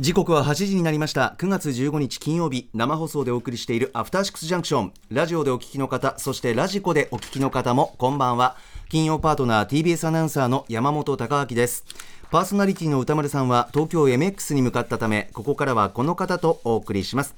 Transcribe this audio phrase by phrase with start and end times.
[0.00, 1.34] 時刻は8時になりました。
[1.38, 4.92] 9月15日金曜日生放送でお送りしているアフターシックスジャンクション。
[5.10, 8.56] ラジオでお聞きの方そしてラジコでお聞きの方もこんばんは。
[8.88, 11.84] 金曜パートナー TBS アナウンサーの山本貴明です。
[12.30, 17.34] パーソナリティの歌丸さんは東京 MX に向かったためここからはこの方とお送りします。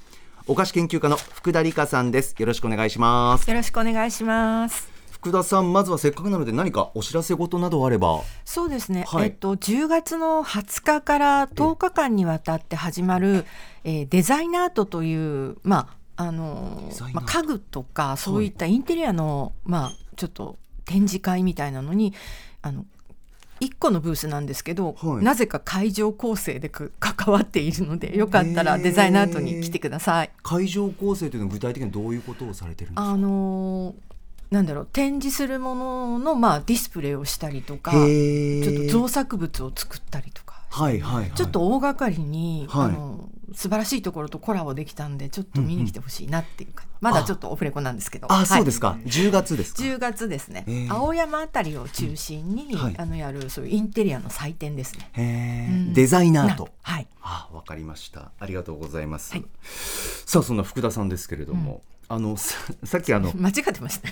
[0.46, 2.34] お菓子研究家の福田理香さんです。
[2.38, 3.48] よろしくお願いします。
[3.48, 4.89] よろしくお願いします。
[5.20, 8.22] 福田さんまずはせっかくなので何かお知らせ事などあれば。
[8.46, 13.44] そうですね、はい、えっと10月の20日から10日間にわたって始まる、
[13.84, 22.12] えー、デザイナートというまああのまあ、家具とかそういったインテリアの、はい、まあちょっと展示会みたいなのに
[22.60, 22.84] あの
[23.60, 26.92] 1個のブースなんですけど、はい、なぜか会場構成で 関
[27.32, 30.30] わっているのでよかったらデザイナートに来てください。
[30.42, 33.10] 会場構成というのは具体的にどういうことをされてるんですか？
[33.10, 34.09] あのー
[34.50, 48.30] なんだろう展示するものの、まあ、ディスプレイをしたりとかちょっと造作物を作ったりとか、はいはい、はい、ちょっと大掛かりに、はい、あの素晴らしいところとコラボできたんでちょっと見に来てほしいなっていうか、うんうん、まだちょっとオフレコなんですけど。
[48.30, 48.96] あ、はい、そうですか。
[49.04, 49.82] 10月ですか。
[49.82, 50.88] 10月ですね。
[50.88, 56.68] 青山あたりを中心に、うん、あのやるそういうインテリアの祭典ですね、うん、デザイナーと。
[56.82, 57.06] はい。
[57.22, 58.30] あわかりました。
[58.38, 59.34] ありがとうございます、
[60.26, 64.08] さあそんな福田さんですけれども、あのさっきあの 間違ってました。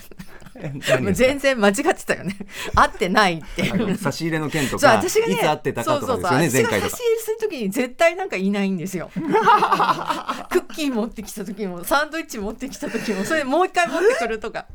[1.12, 2.36] 全然間違ってたよね。
[2.76, 3.96] 合ってないって。
[3.96, 6.90] 差し入れの件とか私が、ね、いつ会ってたかとかですよね前回とか。
[6.90, 9.10] 差し入れする時に絶対なんかいないんですよ。
[9.14, 14.66] クッキー持ってきた時もサンドイッチ持ってきた時もそれもう一回持ってくるとか。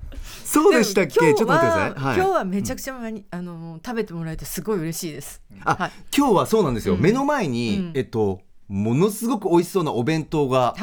[0.44, 1.14] そうでしたっけ？
[1.14, 2.96] ちょっと待ってください、はい、今日はめちゃくちゃ、
[3.32, 5.42] あの食べてもらえてすごい嬉しいです。
[5.64, 10.76] あ、はい、今日はそうなんですよ、うん、目の前に、うん、えっとものすごく美味しそうなお弁当が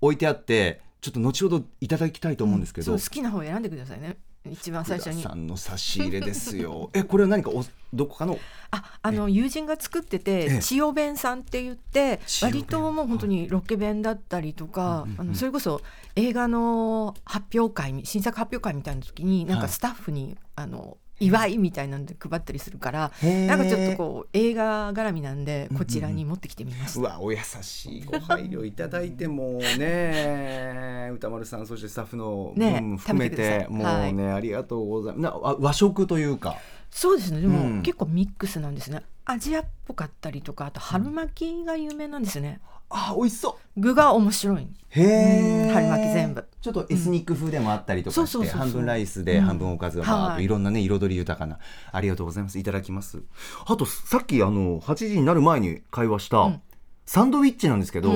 [0.00, 4.16] 置いてあって、ちょっと後ほどいただきたいと思うんですけど、うん、好きな方を選んでくださいね。
[4.50, 5.22] 一番最初に。
[5.22, 6.88] さんの差し入れですよ。
[6.94, 8.38] えこれは何かおどこかの？
[8.70, 15.82] ああの友人が作ってて千代弁さんって言って割ともう本当にロケ弁だったりとか、あのそれこそ
[16.16, 28.04] 映画の発表会新作発表会みたいな時になんかスタッフに、はい、あの祝いみたいなんで配ったりするからなんかちょっとこう映画絡みなんでこちらに持ってきてみました、うんうん、うわお優しい。
[28.04, 31.10] ご配慮いただいてもね。
[31.14, 35.22] 歌丸さんそしてスタッフの分も含めて、ね、もうね、はい、ありがとうございます。
[35.22, 36.56] な和食というか。
[36.90, 37.40] そうですね。
[37.40, 39.02] でも、うん、結構ミックスなんですね。
[39.24, 42.60] アジアっぽかったりとかあと春巻きが有名なんですね、
[42.94, 43.80] あ美味しそう。
[43.80, 44.68] 具が面白い。
[44.90, 46.46] へえ春巻き全部。
[46.60, 50.48] ちょっとエスニック風でもあったりとかして半分ライスで半分おかずがバーとい。
[50.48, 51.58] ろんなね彩り豊かな。
[51.90, 52.58] ありがとうございます。
[52.58, 53.22] いただきます。
[53.66, 56.60] あとさっきあの8時になる前に会話した
[57.04, 58.12] サンドウィッチなんですけど、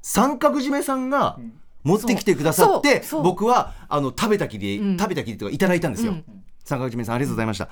[0.00, 1.38] 三角締めさんが
[1.82, 6.14] 持ってきてくださって僕はあの食べたきり、食べたきりとかいただいたんですよ、
[6.64, 7.68] 三角締めさんありがとうございました、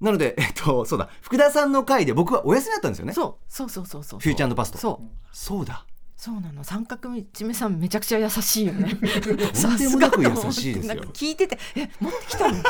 [0.00, 3.12] なので、えっと、そうだ、福田さんの回で僕はお休みだったんですよね。
[3.12, 4.20] そう、そうそうそうそう。
[4.20, 4.78] フューチャーパスト。
[4.78, 5.06] そう。
[5.32, 5.84] そうだ。
[6.16, 6.64] そうなの。
[6.64, 8.90] 三角ちめさんめちゃくちゃ優しいよね。
[9.62, 10.94] とんでもなく優しいですよ。
[11.12, 12.58] 聞いててえ持ってきたの？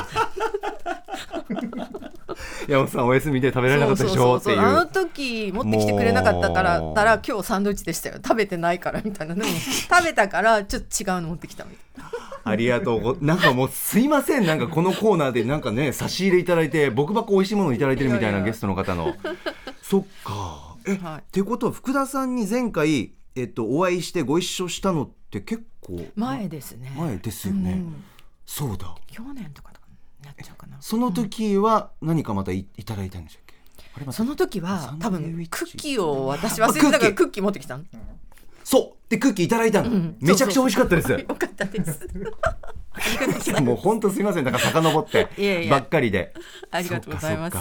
[2.68, 4.36] 山本さんお休みで食べられなかったでしょ？
[4.36, 4.60] っていう。
[4.60, 8.16] あの時持ってきてくれなかったからたら今日サンドイッチでしたよ。
[8.16, 9.34] 食べてないからみたいな。
[9.34, 11.87] でも食べたからちょっと違うの持ってきたみたいな。
[12.48, 14.46] ありがとう なんかもうすいません。
[14.46, 19.14] なんかこのコーナーでなんかね差し入れいただいて僕ばっか美味しいものをいただいてるみたいなゲストの方の。
[19.82, 20.76] そっか。
[20.86, 26.92] え、はい、っていうことは福田さんに前回、えっと、お会いしてご一緒したのって結構前ですね。
[26.96, 28.04] 前ですよね、うん、
[28.46, 28.94] そうだ。
[29.06, 29.72] 去年とか
[30.24, 30.76] なっちゃうかな。
[30.80, 34.12] その時は何かまたいいただいたんでしたっけ？
[34.12, 37.84] その時は多分クッキーを私忘れてたからクッキー持ってきたの、
[38.68, 39.10] そう。
[39.10, 41.10] でクッキーいただいたの、うん、めちゃくちゃ美味しかったです。
[41.10, 42.06] よかったです。
[43.62, 44.44] もう本当すみません。
[44.44, 46.34] だから遡ってばっかりで。
[46.70, 47.56] ありがとうございます。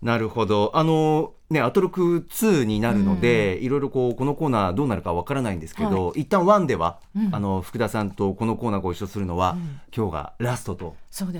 [0.00, 0.70] なるほど。
[0.74, 10.94] あのねアトロク2になるので、うん、いろいろこうこのコーナーどうなるかわからないんですけど、はい、一旦1では、うん、あの福田さんとこのコーナーご一緒するのは、うん、今日がラストと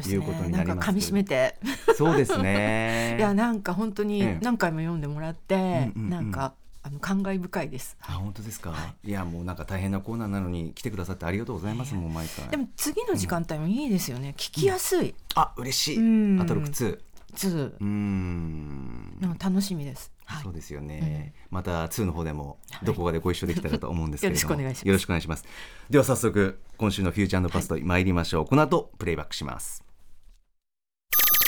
[0.09, 0.91] いうことになります。
[0.91, 1.55] 噛み締めて。
[1.97, 3.15] そうですね。
[3.21, 6.55] いやなんか本当に何回も読んでもらって、なんか
[6.89, 7.99] あの感慨深いです。
[8.01, 12.49] あ本当ですか、はい、いやもうなんか大変なコーナーなのに来てくださってありがとうございます、もう毎回。
[12.49, 15.15] でも次の時間帯もいいですよね、うん、聞きやすい。
[15.35, 15.99] あ嬉しい。
[16.41, 17.03] あと6つ。
[17.35, 19.19] 2うん。
[19.21, 20.11] なんか楽しみです。
[20.25, 24.89] はい、そうですよね、うん、また2の方でもどこかでご一緒できたらと思うんですけれども、よろしくお願いします。
[24.89, 25.45] よろしくお願いします。
[25.91, 29.85] では早速今週のフューチャーパスト参りましょう、はい、この後プレイバックします。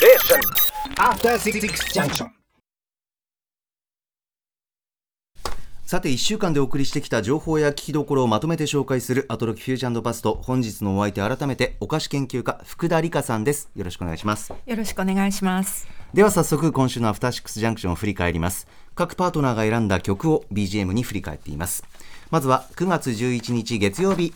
[0.03, 0.17] え
[5.91, 10.39] さて1週間でお送りしてきた情報や聞きどころをまとめて紹介するアトロキフュージョンパスト。
[10.41, 13.69] 本日のお相手改めてお菓子研究家福田理香さんです。
[13.75, 14.53] よろしくお願いします。
[14.53, 15.89] よろしくお願いします。
[16.13, 18.69] では早速今週のアフターシックスジャンクションを振り返ります。
[18.95, 21.83] 各パートナーが選んだ曲を BGM に振り返っています。
[22.29, 24.33] まずは9月11日月曜日。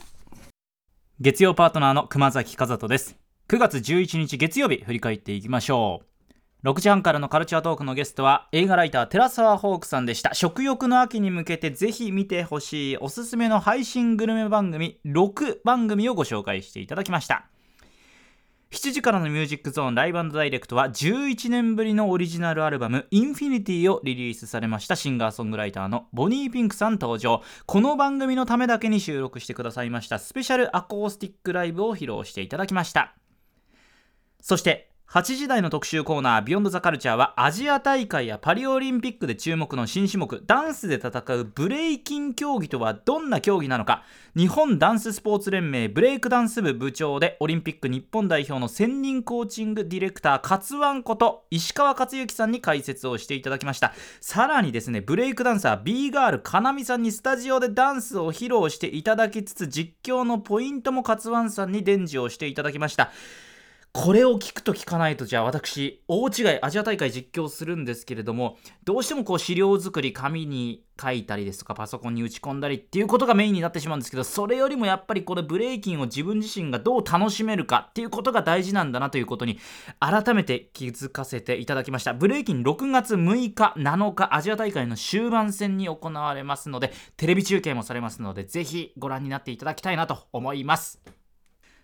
[1.22, 3.16] 月曜パートナーの熊崎和人です。
[3.48, 6.15] 9月11日月曜日振り返っていきましょう
[6.64, 10.34] 6時半からのカルチャートークのゲストは映画ライター寺澤ホークさんでした。
[10.34, 17.46] 食欲の秋に向けてぜひ見てほしいおすすめの配信グルメ番組6番組をご紹介していただきました。
[18.72, 27.42] 7時からのミュージックゾーンライブダイレクトは11年ぶりのオリジナルアルバム「インフィニティ」をリリースされましたシンガーソングライターのボニーピンクさん登場。
[27.68, 33.16] この番組のためだけに収録してくださいましたスペシャルアコースティックライブを披露していただきました。
[34.42, 44.04] そして8時台の特集コーナー「Beyond the Culture はアジア大会やパリオリンピックで注目の新種目ダンスで戦うブレイキン競技とはどんな競技なのか。
[44.36, 53.94] 日本ダンススポーツ連盟ブレイクダンス部部長でオリンピック日本代表の専任コーチングディレクター勝ワンこと石川勝之さんに解説をしていただきました。
[54.20, 63.12] さらにですねブレイクダンサー B ガールかなみさんにスタジオでダンスを披露していただきつつ実況のポイントも勝ワンさんに伝授をしていただきました。
[63.98, 79.60] これを聞くと聞かないとじゃあ私大違いアジア大会実況するんですけれどもどうしてもこう資料作り紙に書いたりですとかパソコンに打ち込んだりっていうことがメインになってしまうんですけどそれよりもやっぱりこれブレイキンを自分自身がどう楽しめるかっていうことが大事なんだなということに
[80.02, 82.14] 改めて気づかせていただきました。
[82.14, 91.15] ブレイキン6月6日7日アジア大会の終盤戦に行われますのでテレビ中継もされますのでぜひご覧になっていただきたいなと思います。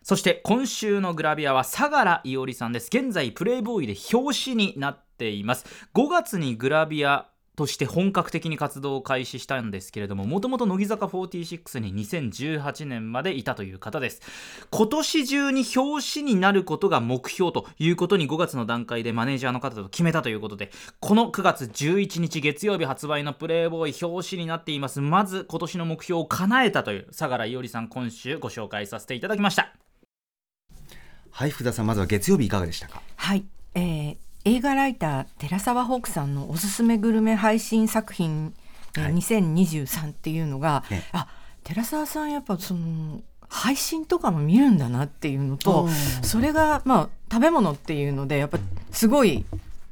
[0.03, 2.87] そして今週のグラビアは相良伊織さんです。
[2.87, 5.65] 現在プレイボーイで表紙になっています。
[5.93, 14.21] 5月にグラビアとして本格的に活動を開始したんですけれどももともと乃木坂46に2018年までいたという方です。
[14.71, 25.01] 今年中に表紙になることが目標ということに5月の段階でマネージャーの方と決めたということでこの9月11日月曜日発売のプレイボーイ表紙になっています。
[25.01, 29.90] まず今年の目標を叶えたという相良伊織さん今週ご紹介させていただきました。
[31.31, 33.01] はい福田さんまずは月曜日いかがでしたか？
[33.15, 38.53] はい、えー、映画ライター寺澤ホークさんのおすすめグルメ配信作品、
[38.95, 41.27] はい、2023っていうのが、ね、あ
[41.63, 45.89] 寺澤さんやっぱその配信とかも見るんだなっていうのと
[46.21, 48.59] それがまあ食べ物っていうのでやっぱ
[48.91, 49.45] すごい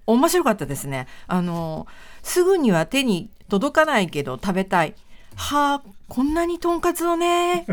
[0.06, 1.08] 面白かったですね。
[1.28, 1.88] あの
[2.24, 4.96] すぐには手に届かないけど食べたい。
[5.36, 7.66] はあこんなにとんかつをね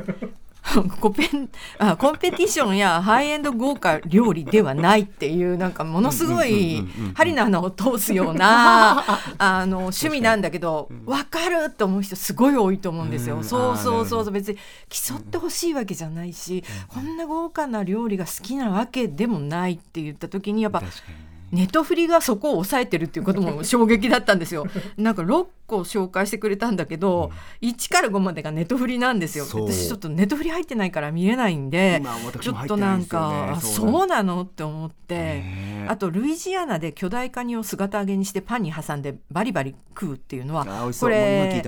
[1.01, 1.49] コペン
[1.79, 6.85] あコンペティションやハイエンド豪華料理ではないっていうなんかものすごい
[7.15, 9.05] 針の穴を通すような
[9.39, 13.43] あの趣味なんだけど分かるって思う人すごい多いと思うんですよ。
[13.43, 14.33] そうそうそうそう。
[14.33, 14.59] 別に
[14.89, 20.83] 競ってほしいわけじゃないしこんな豪華な料理が好きなわけでもないって言った時にやっぱ。
[21.53, 24.67] ネトフリがそこを抑えてるっていうことも衝撃だったんですよ。
[24.99, 27.31] なんか6個紹介してくれたんだけど、
[27.63, 29.45] うん、1から5までがネトフリなんですよ。
[29.45, 32.03] 私ちょっとネトフリ入ってないから見れないんで、
[32.41, 35.45] ちょっとなんかそうなのって思って、
[35.89, 40.65] あとルイジアナで巨大カニを姿揚げにしてパンに挟んでバリバリ食うっていうのは
[41.01, 41.63] これ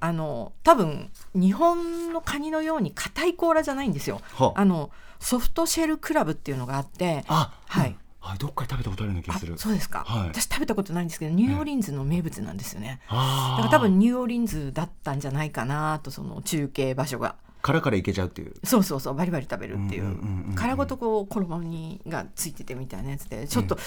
[0.00, 4.20] あの多分日本のカニのように硬い甲羅じゃないんですよ。
[4.54, 4.64] あ。
[4.64, 7.50] のソフトシェルクラブっていうのがあって、は
[7.84, 7.96] い。
[8.28, 9.56] はい、どっかで食べたことあるような気がする。
[9.56, 13.00] そうですか、はい、私食べたことないんですけど、ニューオーリンズの名物なんですよね。
[13.08, 17.36] だから多分ニューオーリンズだったんじゃないかなと、その中継場所が。
[17.60, 18.54] 殻からいけちゃうっていう。
[18.64, 20.16] そうそうそうバリバリ食べるっていう。
[20.54, 23.78] 殻ごとこう衣にがついててみたいなやつでちょっと、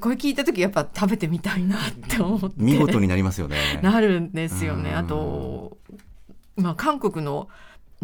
[0.00, 2.56] これ聞いた時やっぱ食べてみたいなって思って。
[2.56, 3.56] 見事になりますよね。
[3.82, 4.92] なるんですよね。
[4.92, 5.78] あと
[6.56, 7.48] まあ韓国の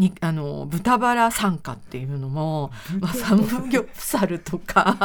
[0.00, 4.97] にあの豚バラ参加っていうのも、まあ、サムギョプサルとか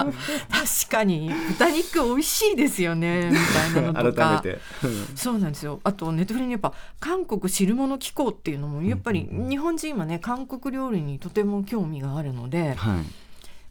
[0.50, 3.38] 確かに豚肉美味しいですよねみ
[3.74, 4.44] たいなのとか。
[5.16, 5.80] そうなんですよ。
[5.84, 12.74] あとネットフリにやっぱ韓国汁物機構っていうのもやっぱり日本人はね韓国料理にとても興味があるので。
[12.76, 13.25] はい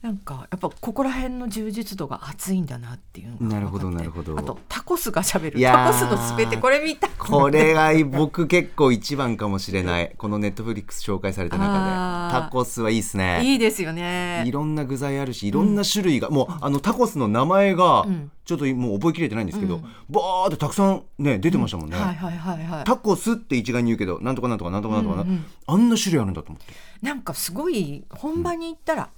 [0.05, 4.39] なんかやっぱここら辺の充実度が熱いんだなっていうなるほどなるほど。
[4.39, 7.09] あとタコスがしゃべるタコスのすべてこれ見た。
[7.09, 10.13] これが僕結構一番かもしれない。
[10.19, 12.39] このネットフリックス紹介された中で。
[12.39, 13.41] タコスはいいですね。
[13.45, 14.45] いいですよね。
[14.47, 18.05] いろんな具材あるしいろんな種類が、うん、もうあのタコスの名前が、
[18.45, 26.75] ちょっともう覚えきれてないんですけど、うん、バーってたくさんね出てましたもんね、はいはいはいはい、タコスって一概に言うけどなんとかなんとかなんとかなんとか、うんうん、あんな種類あるんだと思って。
[27.01, 29.09] なんかすごい本場に行ったら、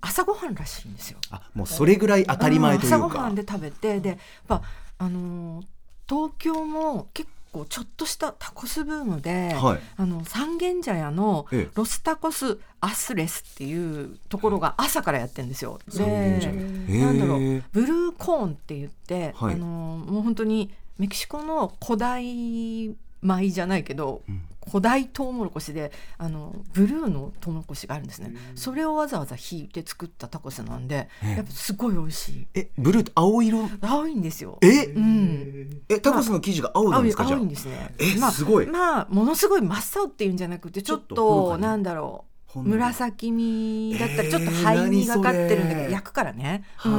[0.00, 1.18] 朝ごはんらしいんですよ。
[1.30, 2.96] あもうそれぐらい当たり前というか。
[2.96, 4.62] 朝ごはんで食べてでやっぱ
[4.98, 5.64] あのー、
[6.08, 15.78] 東京も結構ちょっとしたタコスブームで、はい、あの三軒茶屋のロスタコスアスレスっていうところが朝からやってるんですよ。
[15.88, 16.04] で
[17.00, 32.46] なんだろうブルーコーンって言って、はい、あのもう本当にメキシコの古代米じゃないけど、うん、古代トウモロコシであのブルーのトウモロコシがあるんですね、それをわざわざ引いて作ったタコスなんで、やっぱすごい美味しい。
[32.54, 33.68] えブルーって青色？
[33.80, 34.58] 青いんですよ。
[34.62, 37.94] え、うん、えタコスの生地が青なんですか、まあ、青いんですね。
[37.98, 38.66] え、まあ、すごい。
[38.66, 42.28] まあものすごい真っ青っていうんじゃなくてちょっとなんだろう
[42.60, 46.92] 紫みだったりちょっと灰みがかってるんだけど、焼くからね、はい、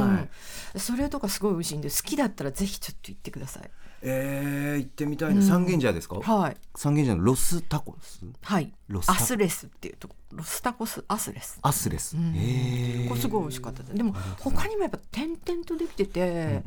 [0.74, 3.70] うん、それとかすごい美味しいんで好きだったらぜひちょっと行ってください
[4.02, 6.16] えー、行ってみたいな、三軒茶屋ですか？
[6.16, 6.56] はい。
[6.74, 8.72] 三軒茶屋のロスタコスはい。
[8.88, 11.58] ロスアスレスっていうとロスタコスアスレス。
[11.62, 13.82] アスレス、うん、えこれすごい美味しかった。
[13.82, 16.62] でも他にもやっぱ点々とできてて、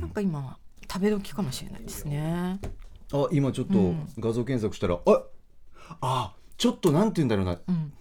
[0.00, 0.56] なんか今
[0.90, 2.58] 食べ時かもしれないですね。
[3.12, 5.24] あ今ちょっと画像検索したら、うん、あ
[6.00, 7.92] あちょっとなんて言うんだろうな、うん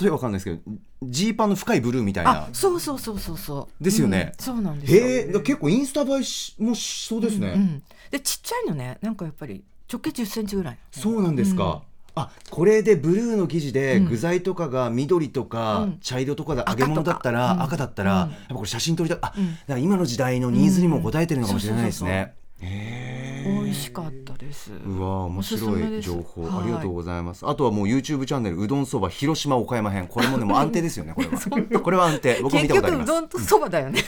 [0.00, 2.48] 例えばわかんないですけどジーパンの深いブルーみたいな。
[2.52, 3.84] そうそうそうそうそう。
[3.84, 5.06] ですよね、うん、そうなんですよ。
[5.06, 10.78] へえ結構インスタ映えしもしそうですね、うんうん、でちっちゃいのねなんかやっぱり直径1 0ンチぐらい。
[10.92, 19.18] そうなんですか、うん、あこれでブルーの生地で具材とかが緑とか茶色とかで揚げ物だったら赤だったら、やっぱこれ写真撮りたい。
[19.22, 19.36] あ、だか
[19.68, 24.70] ら今の時代のニーズにも応えてるのかもしれないですね、美味しかったです。
[24.86, 27.46] うわ面白い情報ありがとうございます。
[27.48, 31.80] あとはもう YouTube チャンネルうどんそば広島岡山編これもねもう 安定ですよねこれは。
[31.80, 32.38] これは安定。
[32.42, 33.04] 僕も見たことあります。
[33.04, 34.02] うどんとそばだよね。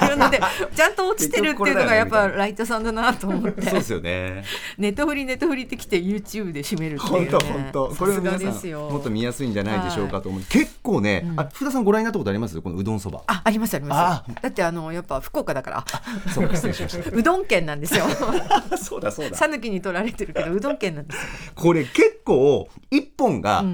[0.00, 0.40] なので
[0.74, 3.62] ちゃんと落ちてるっていうのがやっぱライトさんだなと思って。
[3.62, 4.44] そうですよね。
[4.78, 7.30] ネットフリネットフリってきて YouTube で締めるっていう、ね。
[7.30, 7.94] 本当本当。
[7.94, 10.42] これは皆さんもっと見やすいんじゃないでしょうかと思う。
[10.48, 12.58] 結構ね、あ福田さんご覧になったことあります？
[12.62, 13.22] このうどんそば。
[13.26, 14.42] あありますあります。
[14.42, 15.84] だってあのやっぱ福岡だから。
[16.32, 17.10] そう失礼しました。
[17.14, 18.06] うどん県なんですよ。
[18.80, 19.36] そうだそうだ。
[19.38, 21.52] 讃岐に取られてるけどうどん県なんですよ。
[21.54, 23.64] これ結構一本が、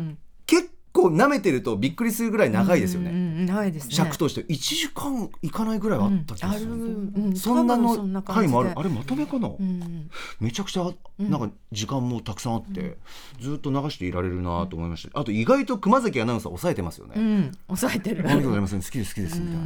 [1.05, 3.95] 結構舐めてるとびっくりするぐらい長いですよね、うんうん、長いですね。
[3.95, 4.43] 尺として。
[4.43, 8.73] 1時間いかないぐらいあった気がする、うんうん、そんなの回もある。
[8.75, 12.97] あれまとめかな、うん、めちゃくちゃなんか時間もたくさんあって、
[13.41, 18.25] ずっと流していられるなと思いました、あと意外と熊崎アナウンサー抑えてますよね、抑えてる。
[18.27, 18.77] ありがとうございます。
[18.77, 19.57] 好きです好きですみたい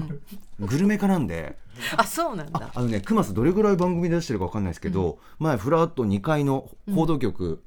[0.61, 1.57] な、グルメ家なんで。
[1.97, 2.71] あそうなんだ。
[2.75, 7.63] あのね熊須どれぐらい番組出してるか分かんないですけど、前ふらっと2階の報道局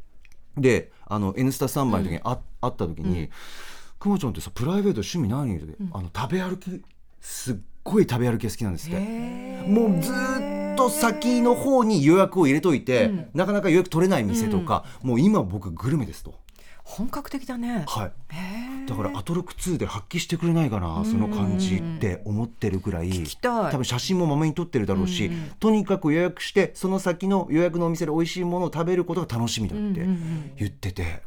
[0.58, 3.30] で「あの N スタ」スタンバイの時にあ,、会った時に
[4.00, 6.82] 「くまちゃんってさプライベート趣味何?」って、あの食べ歩き
[7.20, 9.00] すっごい食べ歩きが好きなんですって。
[9.68, 16.41] もうずっと先の方に予約を入れといて、うん、なかなか予約取れない店とか、うん、もう今僕グルメですと。
[16.92, 17.86] 本格的だね。
[17.88, 18.12] はい。
[18.88, 23.10] だからアトロク2で発揮してくれないかなその感じって思ってるくらい
[23.42, 30.06] 多分写真もまめに撮ってるだろうし、とにかく予約してその先の予約のお店で美味しいものを食べることが楽しみだって
[30.58, 31.24] 言ってて。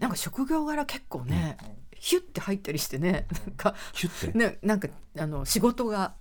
[0.00, 1.68] なんか職業柄結構ね、うん、
[1.98, 3.74] ヒュッて入ったりしてねなんか
[4.34, 6.14] ねなんかあの仕事が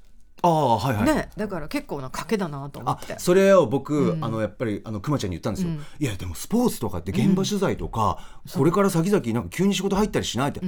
[0.44, 3.18] ああはいはい、ね、だから結構な賭けだなと思って。
[3.18, 10.62] それを僕、うん、あのやっぱりあの熊ちゃんに言ったんですよ、うん、いやでもスポーツとかって現場取材とか、うん、これから先々なんか急に仕事入ったりしないって、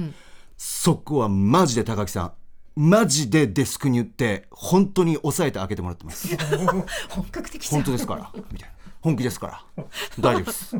[0.56, 2.32] そこはマジで高木さん
[2.74, 6.36] マジでデスクに言って本当に抑えて開けてもらってます。
[7.08, 8.74] 本格的本当ですからみたいな。
[9.00, 9.84] 本気ですから。
[10.18, 10.76] 大丈夫です。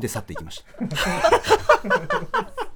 [0.00, 0.64] で去っていきました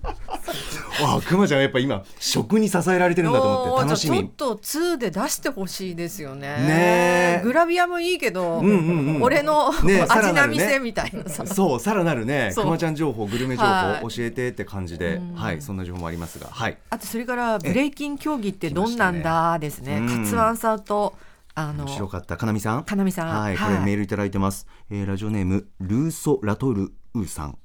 [1.02, 4.18] あくまちゃんやっぱ今食に支えられてるんだと思って楽しみ。
[4.18, 6.56] ちょっと2で出してほしいですよね。
[6.56, 12.52] ねグラビアもいいけど、うんうんうん、俺の、 ね、味な店みたいなさ、ね、そうさらなるね。
[12.54, 20.00] くまちゃん情報グルメ情報教えてって感じで、はい、そんな情報もありますが、はい、あとそれからブレイキン競技ってどんなんだですね。
[20.00, 21.14] 勝ワンさんと
[21.54, 22.37] あの面白かった。
[22.37, 22.84] かなみさん。
[22.84, 23.40] かなみさん。
[23.40, 27.58] はい、これメールいただいてます、えー、ラジオネームルーソラトルウさん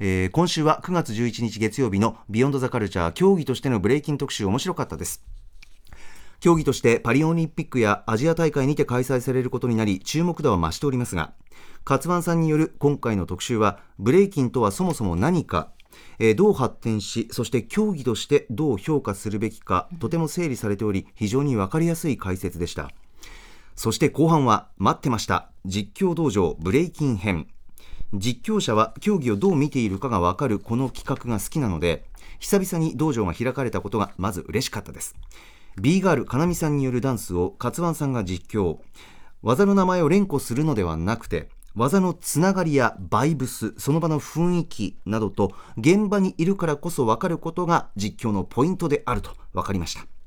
[0.00, 5.24] えー、今週は9月11日月曜日の Beyond the Culture 競技としてのブレイキン特集面白かったです。
[6.40, 11.32] 競技としてパリオリンピックやアジア大会にて開催されることになり注目度は増しておりますが
[11.84, 15.72] 勝ワンさんによる今回の特集はブレイキンとはそもそも何か
[16.18, 22.90] えー、どう発展しそして競技としてどう評価するべきかとても整理されており非常に分かりやすい解説でした。
[23.76, 25.50] そして後半は待ってました。
[25.64, 27.46] 実況道場ブレイキン編。
[28.14, 32.04] 実況者は競技をどう見ているかが分かるこの企画が好きなので
[32.38, 35.14] 久々に道場が開かれたことがまず嬉しかったです。
[35.80, 38.78] B ガールかなみさんによるダンスを勝ワンさんが実況。
[39.42, 50.17] 技の名前を連呼するのではなくて技のつながりやバイブスその場の雰囲気などと現場にいるからこそ分かることが実況のポイントであると分かりました。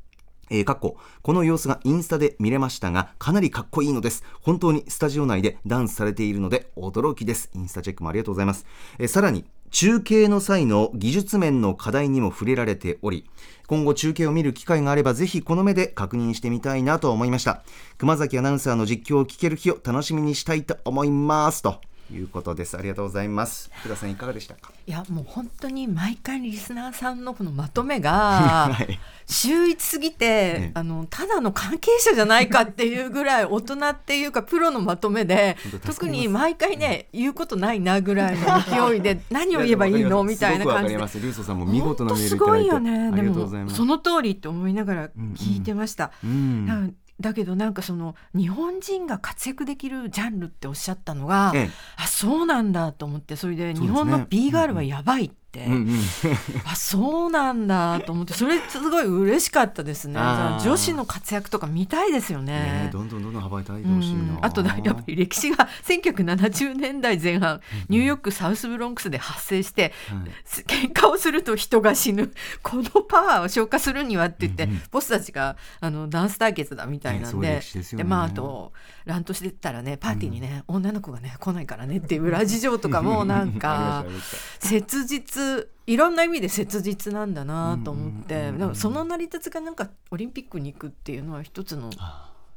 [0.52, 4.24] えー、かっここの様子がインスタで見れましたがかなりかっこいいのです。
[4.42, 7.50] 本当にスタジオ内でダンスされているので驚きです。
[7.56, 8.66] インスタチェックもありがとうございます、
[9.00, 13.30] えー、さらに中継の際の技術面の課題にも触れられており
[13.68, 17.64] 今後中継を見る機会があればぜひこの目で確認してみたいなと思いました。
[17.98, 21.62] 熊崎アナウンサーの実況を聞ける日を楽しみにしたいと思います。
[21.64, 21.80] と。
[22.12, 22.78] いうことです。
[22.78, 23.70] ありがとうございます。
[23.80, 24.72] 福田さんいかがでしたか？
[24.86, 28.72] いやもう本当に毎回リスナーさんのこのまとめが
[29.28, 41.00] 秀逸すぎて、ね、あのただの関係者じゃないかっていうぐらい大人っていうかプロのまとめで特に毎回ね、言うことないなぐらいの勢いで何を言えばいいのみたいな感じで。
[41.00, 43.12] ルーソさんも見事なメールすごいよね。
[43.12, 46.12] でもその通りって思いながら聞いてました。
[46.24, 56.00] うんうんだけどなんかその日本人が活躍できるジャンルっておっしゃったのが、ええ、あそうなんだと思ってそれで日本の B ガールはやばいって、うんうん、
[56.66, 60.20] あそうなんだと思ってそれすごい嬉しかったですね。
[60.64, 62.54] 女子の活躍とか見たいですよね、
[62.86, 70.24] ね、どんどんどんどん羽ばたいてほしいな、うん、あとやっぱり歴史が1970年代前半ニューヨークサウスブロンクスで発生して、うん、
[70.64, 72.32] 喧嘩をすると人が死ぬ
[72.64, 77.62] このパワーを消化するにはって言って、うんうん、ボスたちがあのダンス対決だみたいなんで、ね。
[77.94, 78.72] でまああと
[79.06, 84.06] 乱闘してたらねパーティーにね、うん、女の子がね来ないからねっていう裏事情とかもなんか
[84.60, 85.41] 切実
[85.88, 91.90] いろんな意味で切実なんだなと思って、その成り立つがなんかオリンピックに行くっていうのは一つの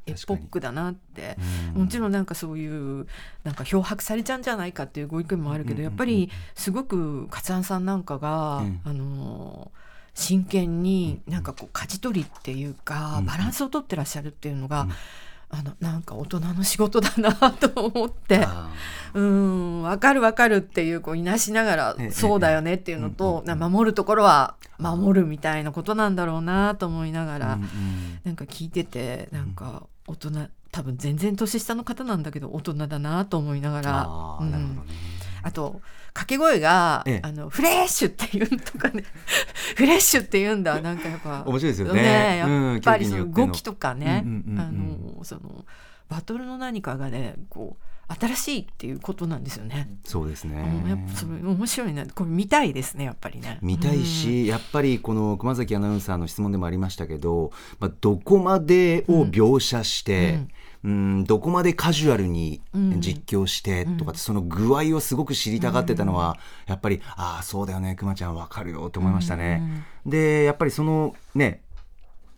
[0.05, 1.37] エポックだなって、
[1.73, 3.07] もちろんなんかそういう
[3.43, 9.71] なんか漂白されちゃうんじゃないかっていうご意見もあるけど、やっぱりすごく勝庵さんなんかが、あの
[10.13, 14.87] 真剣になんかこう舵取りっていうか、バランスを取ってらっしゃるっていうのが、
[15.49, 18.45] あのなんか大人の仕事だなと思って。
[19.13, 27.59] うん分かる分かるっていうこういなしながらそうだよねっていうのと、守るところは守るみたいなことなんだろうなと思いながら、
[28.25, 34.07] なんか聞いててなんか大人多分全然年下の方なんだけど大人だなと思いながら。
[34.41, 34.81] うん、
[35.45, 39.03] あと掛け声が、ええ、あのフレッシュっていうとかね
[39.77, 45.63] フレッシュって言うんだなんかやっぱ面白いですよね、ね、やっぱりその動きとかね、あのその
[46.09, 49.87] バトルの何かがねこう新しいっていうことなんですよね。
[50.03, 50.83] そうですね。
[50.87, 52.07] やっぱそれ面白いね。
[52.13, 53.59] これ見たいですねやっぱりね。
[53.61, 60.33] 見たいし、うん、やっぱりこの熊崎アナウンサーの質問でもありましたけど、まあどこまでを描写して。
[60.33, 60.47] うん
[60.85, 62.61] うんどこまでカジュアルに
[62.99, 69.63] 実況してとか、うん、その具合をすごく知りたがってたのは、うん、やっぱりああそうだよねくまちゃんわかるよと思いましたね。
[70.05, 71.61] うん、でやっぱりそのね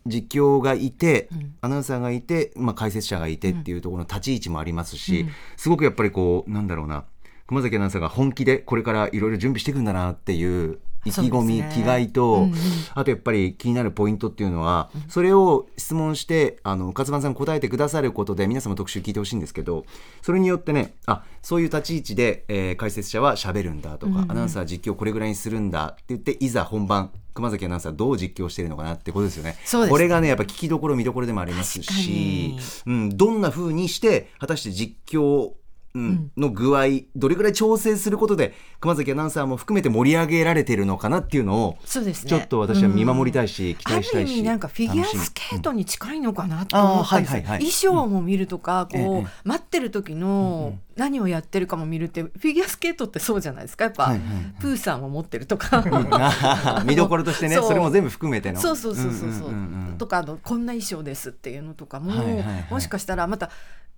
[0.06, 1.28] 実況がいて、
[1.60, 5.26] アナウンサーがいて、まあ、解説者がいてっていうところの立ち位置もありますし、
[5.58, 7.04] すごくやっぱりこうなんだろうな
[7.48, 12.54] 熊崎アナウンサーが本気でこれからいろいろ準備していくんだなっていう意気込み、ね、気概と、うんうん、
[12.94, 19.84] あとやっぱり気になるポイントっていうのは、うん、それを質問してあの勝間さん答えてくださることで皆様特集聞いてほしいんですけど
[20.22, 29.56] それによってねあそういう立ち位置で、えー、解説者は喋るんだとか、うんうん、アナウンサー実況これぐらいにするんだって言っていざ本番熊崎アナウンサーどう実況してるのかなってことですよね。
[29.88, 35.52] これがねやっぱ聞きどころ見どころでもありますし、うん、どんな風にして果たして実況うん、
[35.94, 36.84] の具合
[37.16, 44.42] どれぐらい調整することで熊崎アナウンサーも含めて盛り上げられてるのかなっていうのをそうです、ね、ちょっと私は見守りたいし、うん、期待したいし。
[44.42, 47.22] なんかフィギュアスケートに近いのかなと思ったん。
[47.22, 53.84] ですよ、衣装も見るとか、こう、待ってる時の何をやってるかも見るってフィギュアスケートってそうじゃないですか？
[53.84, 55.84] やっぱ、はいはいはい、プーさんを持ってるとか。
[56.84, 58.60] 見どころとしてねそれも全部含めての。
[58.60, 59.50] そうそうそうそうそう,、
[59.98, 63.50] とかあのこんな衣装ですっていうのとかも、はいはいはい、もしかしたらまた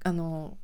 [0.04, 0.56] あの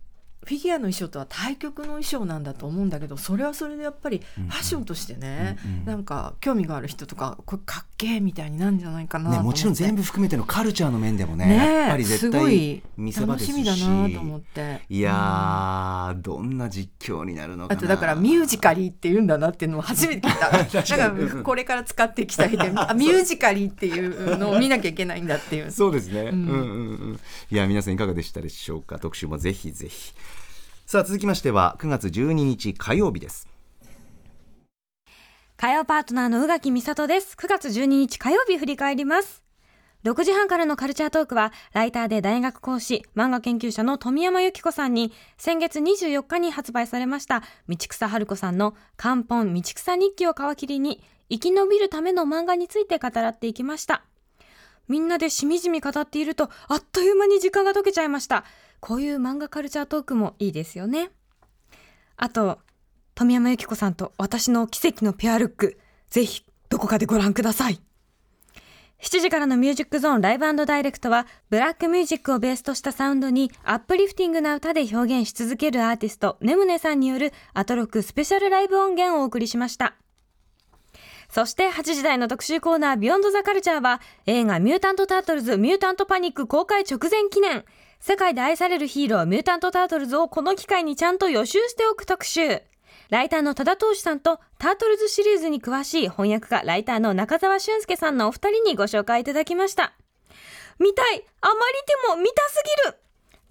[0.44, 13.52] フィギュアの衣装とは対極の衣装なんだと思うんだけどそれはそれでやっぱりファッションとしてね、うんうん、なんか興味がある人とかこれかっけえみたいになるんじゃないかなね、もちろん全部含めてのカルチャーの面でもねねやっぱり絶対見せ場ですし。
[13.52, 14.80] 楽しみだなと思って。
[14.88, 20.50] いや、うん、どんな実況になるのかあとだからミュージカリーって言うんだなっていうのを初めて聞いた。
[20.96, 25.70] だからこれから使っていきたいで あミュージカリーっていうのを見なきゃいけないんだっていう。
[25.70, 26.62] そうですね、うん、うんうんう
[27.12, 27.20] ん。
[27.50, 28.98] いや皆さんいかがでしたでしょうか？
[28.98, 30.12] 特集もぜひぜひ
[30.86, 33.48] さあ続きましては9月12日火曜日です
[35.56, 39.42] 火曜パートナーの宇垣美里です9月12日火曜日振り返ります
[40.04, 54.04] 6時半からのカルチャートークは、ライターで大学講師、漫画研究者の富山由紀子さんに、先月24日に発売されました、道草春子さんの漢本道草日記を皮切りに、生き延びるための漫画について語らっていきました。
[54.86, 58.44] みんなでしみじみ語っていると、あっという間に時間が解けちゃいました。
[58.80, 61.10] こういう漫画カルチャートークもいいですよね。
[62.16, 62.58] あと、
[63.14, 67.80] 富山由紀子さんと私の奇跡のペアルック、ぜひどこかでご覧ください。
[69.02, 79.96] 7時からのミュージックゾーンライブダイレクトは、ブラックミュージックをベースとしたサウンドに、アップリフティングな歌で表現し続けるアーティスト、ネムネさんによるアトロクスペシャルライブ音源をお送りしました。
[81.28, 87.64] そして8時台の特集コーナービヨンドザカルチャーは映画ミュータントタートルズミュータントパニック公開直前記念
[88.06, 92.62] 世界で愛されるヒーローミュータントタートルズをこの機会にちゃんと予習しておく特集。
[93.10, 99.92] ライターの多田投手さんとタートルズシリーズに詳しい翻訳家ライターの中澤俊介さんのお二人にご紹介いただきました。
[100.78, 101.58] 見たいあまり
[102.14, 102.96] でも見たすぎる。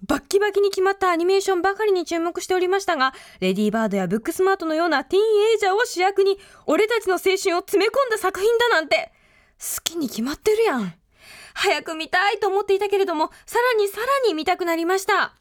[0.08, 9.12] バッキバキに決まったアニメーションばかりに注目しておりましたが、レディーバードやブックスマートのようなティーンエイジャーを主役に、俺たちの青春を詰め込んだ作品だなんて、
[9.60, 10.94] 好きに決まってるやん。
[11.58, 15.32] 早く見たいと思っていたけれども、さらにさらに見たくなりました。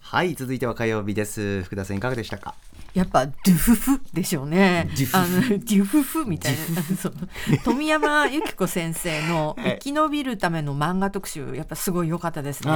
[0.00, 1.62] はい続いては火曜日です。
[1.62, 2.54] 福田さんいかがでしたか？
[2.92, 4.88] やっぱドゥフフでしょうね。
[5.12, 6.82] あのデュフフみたいな。
[7.62, 12.72] 富山由紀子先生の 生き延びるための漫画特集やっぱすごい良かったですね。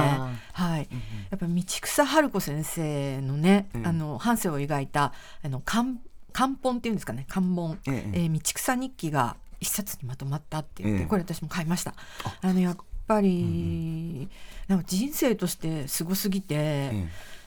[0.53, 0.87] はい。
[1.31, 5.11] やっぱ道草春子先生のね、あの半生を描いた
[5.43, 5.89] あの漢
[6.31, 7.25] 漢本っていうんですかね。
[7.27, 8.21] 漢本、ええ。
[8.21, 11.95] えー、道草日記が一冊にまとまったって言って、これ私も買いました。
[12.41, 14.29] あのやっぱり、
[14.67, 16.91] なんか人生としてすごすぎて、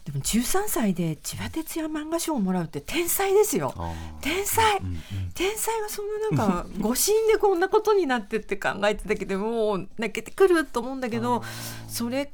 [0.06, 3.74] でも13歳で千葉哲也漫画賞をもらうって天才ですよ。
[4.20, 5.00] 天才、うんうん、
[5.34, 11.42] 天才はそんななんか 誤審でこんなことになってって考えてたけどもう泣けてくると思うんだけど
[11.88, 12.32] それ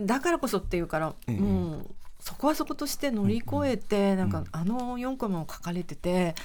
[0.00, 4.30] だからこそっていうから、うん、もうそこはそことして乗り越えて、うん、なん。
[4.30, 6.36] かあの4コマを書かれてて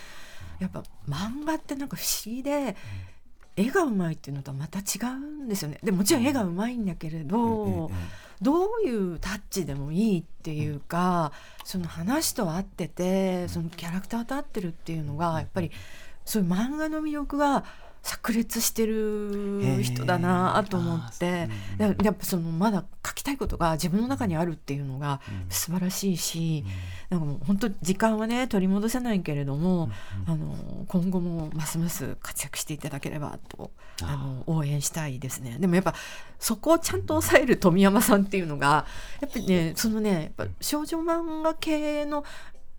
[0.60, 2.76] やっぱ漫画ってなんか不思議で。
[3.56, 5.78] 絵がうまいっていうのとはまた違うんですよね。
[5.84, 7.92] でもちろん絵がうまいんだけれど、
[8.42, 11.32] どういうタッチでもいいっていうか、
[11.63, 15.70] その話と合っててそのキャラクターと合ってるっていうのがやっぱり
[16.26, 17.63] そういう漫画の魅力が
[18.04, 21.50] 炸裂してる人だなと思って。
[21.80, 26.66] やっぱそのまだ書きたいことが自分の中にあるっていうのが素晴らしいし、
[27.10, 29.89] なんかもう本当時間はね取り戻せないけれども、
[30.28, 35.58] あの今後もますます活躍していただければとあの応援したいですね。
[35.60, 35.96] でもやっぱ
[36.39, 38.86] そこをちゃんと抑える富山さんっていうのが
[39.22, 42.26] やっぱりねそのねやっぱ少女漫画系の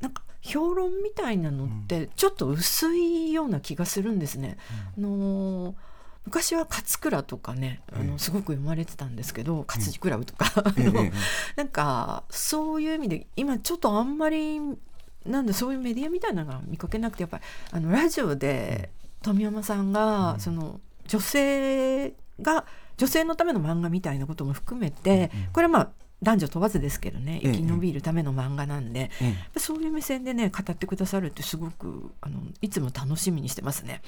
[0.00, 4.58] なんか評論みたいなのってちょっと薄いような気がするんですね。
[4.98, 5.74] うん、あの
[6.26, 11.12] 昔は勝倉とかねあのすごく読まれてたんですけど勝地クラブとか、うん、
[11.56, 14.60] なんかそういう意味で今ちょっとあんまり
[15.24, 18.90] なんでそういうメディアみたいなのが見かけなくてやっぱりあのラジオで
[19.22, 22.66] 富山さんが、その女性が
[22.98, 25.90] 女性のための漫画みたいなことも含めて、これはまあ
[26.24, 34.00] 男女問わずですけどね生き延びるための漫画なんで、ええ、そういう目線でね語ってくださるってすごくあのいつも楽しみにしてますね。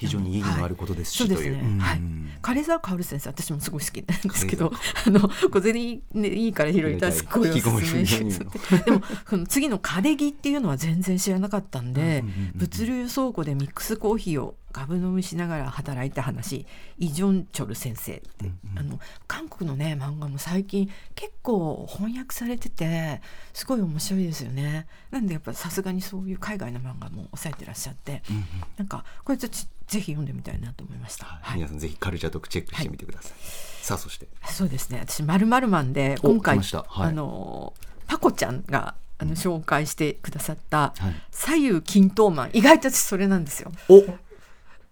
[0.00, 1.78] 非常に意義のあることですし、はい、そうですね。
[1.78, 2.00] はい。
[2.40, 4.72] 枯沢薫先生私もすごい好きなんですけど、
[5.06, 7.12] あの小銭ねいいから拾いたい。
[7.12, 8.38] すごいおすすめです。
[8.86, 16.66] でもこの次の枯れ木っていうのは全然知らなかったんで、物流倉庫でミックスコーヒーをガブ飲みしながら働いた話
[16.98, 23.20] イ・ジョンチョル先生って、うんうん、あの韓国のね漫画も最近結構翻訳されてて
[23.52, 24.86] すごい面白いですよね。
[25.10, 28.44] なんでやっぱさすがにそういう海外の漫画も抑えてらっしゃって、うんうん、
[28.78, 29.58] なんかこれちょっと
[29.90, 33.40] ぜひ読んでみたいなと思いました、はい、皆さんぜひカルチャートークチェックしてみてください、はい、
[33.82, 34.28] さあそして。
[34.48, 35.00] そうですね。
[35.00, 37.74] 私まるまるマンで今回、はい、あの
[38.06, 40.94] パコちゃんがあの紹介してくださった
[41.32, 42.50] 左右均等マン。
[42.52, 43.72] 意外とそれなんですよ。
[43.88, 44.04] お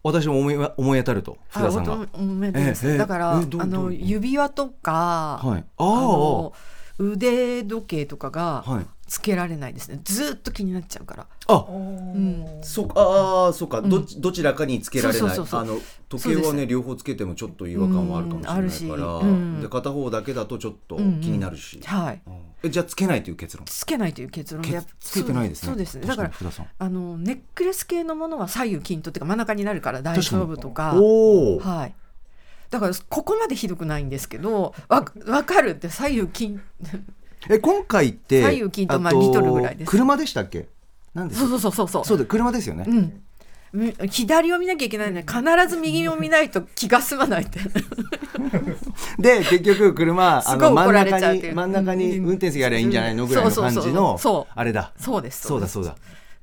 [0.03, 1.97] 私も思い思い当たると福田さんが。
[2.99, 6.51] だから、あの指輪とか、はい、あ
[6.99, 8.65] 腕時計とかが
[9.09, 10.01] つけられないですね。
[10.05, 11.27] ずっと気になっちゃうから。
[11.49, 15.37] あ、うん、そうああそうか、どどちらかにつけられない。
[15.37, 21.81] あの時計はね両方つけてもちょっと違和感はあるかもしれないから、うん、で片方だけだとちょっと気になるし。
[21.83, 22.23] はい。
[22.63, 23.65] えじゃあつけないという結論？
[23.67, 24.63] つけないという結論。
[24.63, 25.69] でつけてないですね。
[25.69, 25.99] そうです。
[25.99, 26.31] ねだから
[26.79, 30.95] あのネックレス系のものは左右均等っていうか真ん中になるから大丈夫とか。
[30.95, 31.95] はい。
[32.71, 36.61] だからここまでひどくないんですけどわ分かるって左右均
[37.49, 39.91] え今回って左右均等まあリトルぐらいです。
[39.91, 40.67] 車でしたっけ？
[41.15, 42.05] なんでそうそうそうそう。
[42.05, 44.09] そうで車ですよね、うん。
[44.11, 47.61] 左を見なきゃいけないのに必ず右を見ないと気が済まないって。
[49.19, 54.93] で結局車あの真ん中に真ん中に運転席やればいいんじゃないのぐらいの感じのあれだ。
[54.99, 55.47] そうです。
[55.47, 55.97] そうだそうだ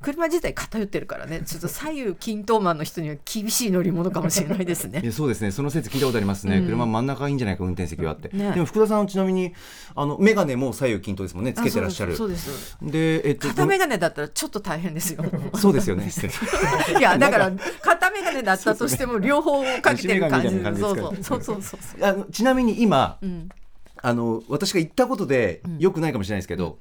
[0.05, 1.41] 車自体偏ってるからね。
[1.45, 5.11] ちょっと左右均等マンの人には厳しい乗り物かもしれないですね。
[5.11, 5.51] そうですね。
[5.51, 6.65] その説聞いたことありますね、うん。
[6.67, 8.51] 車真ん中いいんじゃないか運転席はって、ね。
[8.51, 9.53] でも福田さんはちなみに
[9.95, 11.53] あの眼鏡も左右均等ですもんね。
[11.53, 12.13] つけてらっしゃる。
[12.13, 15.25] あそうですでえっと片眼鏡だったらちょっと大変ですよ。
[15.55, 16.05] そうですよね。
[16.99, 20.49] いやだから片眼鏡だったとしても両方かけてる感じ。
[20.79, 21.17] そうそう。
[21.23, 23.49] そうそうそうあのちなみに今うん。
[24.01, 26.77] あの私が言ったことでよくないかもしれないですけど、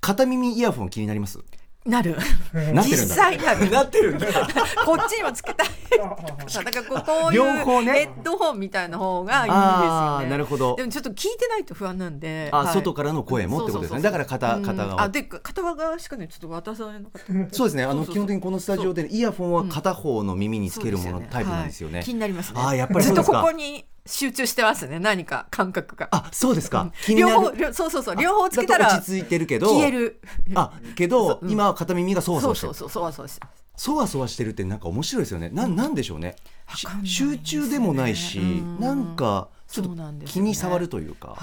[0.00, 1.38] 片耳イヤホン気になります？
[1.86, 2.14] なる。
[2.52, 2.82] なってるんだ。
[2.82, 3.70] 実際なる。
[3.72, 4.26] なってるんだ。
[4.84, 5.68] こっちにもつけたい。
[5.96, 7.92] だからこうこういう両方ね。
[7.92, 10.76] ヘッドホンみたいな方がいいですああよねなるほど。
[10.76, 12.74] でもちょっと聞いてないと不安なんで、あ、はい。
[12.74, 14.02] 外からの声もってことですね。
[14.02, 14.62] だから片うん。
[14.62, 15.02] 片側。
[15.02, 17.56] あで片側しかねちょっと渡されなかった。
[17.56, 17.84] そうですね。
[17.84, 22.04] あの基本的にこのスタジオでイヤフォンは片方の耳につけるもの、タイプなんですよね、はい。
[22.04, 22.60] 気になりますね。
[22.62, 23.40] あーやっぱりずっとそうですか。
[23.40, 26.08] ここに集中してますね何か感覚が。
[26.10, 27.32] あそうですか、気になる。
[27.34, 28.16] 両方両そうそうそう。
[28.16, 30.20] 両方つけたら落ち着いてるけど消える。
[30.54, 32.74] あけど、 今は片耳がそわそわしてる。
[32.74, 35.48] そうそうそうそうそうそうそわそわしてるってなんか面白いですよね。
[35.48, 36.36] ななんでしょうね。
[36.74, 37.38] しわかんないです集ね。
[37.38, 38.78] 中でもないしうん。
[38.78, 41.40] なんかちょっそうと気に障るというか、はい。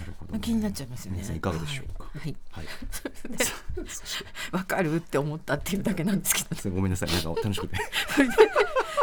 [0.00, 0.40] なるほどね。
[0.40, 1.22] 気になっちゃいますよね。
[1.36, 2.10] いかがでしょうか。
[2.12, 2.34] はい。
[2.50, 2.66] はい、
[4.50, 7.12] わかるって思ったっていうだけなんですけど ごめんなさい。
[7.12, 7.76] なんか楽しくて。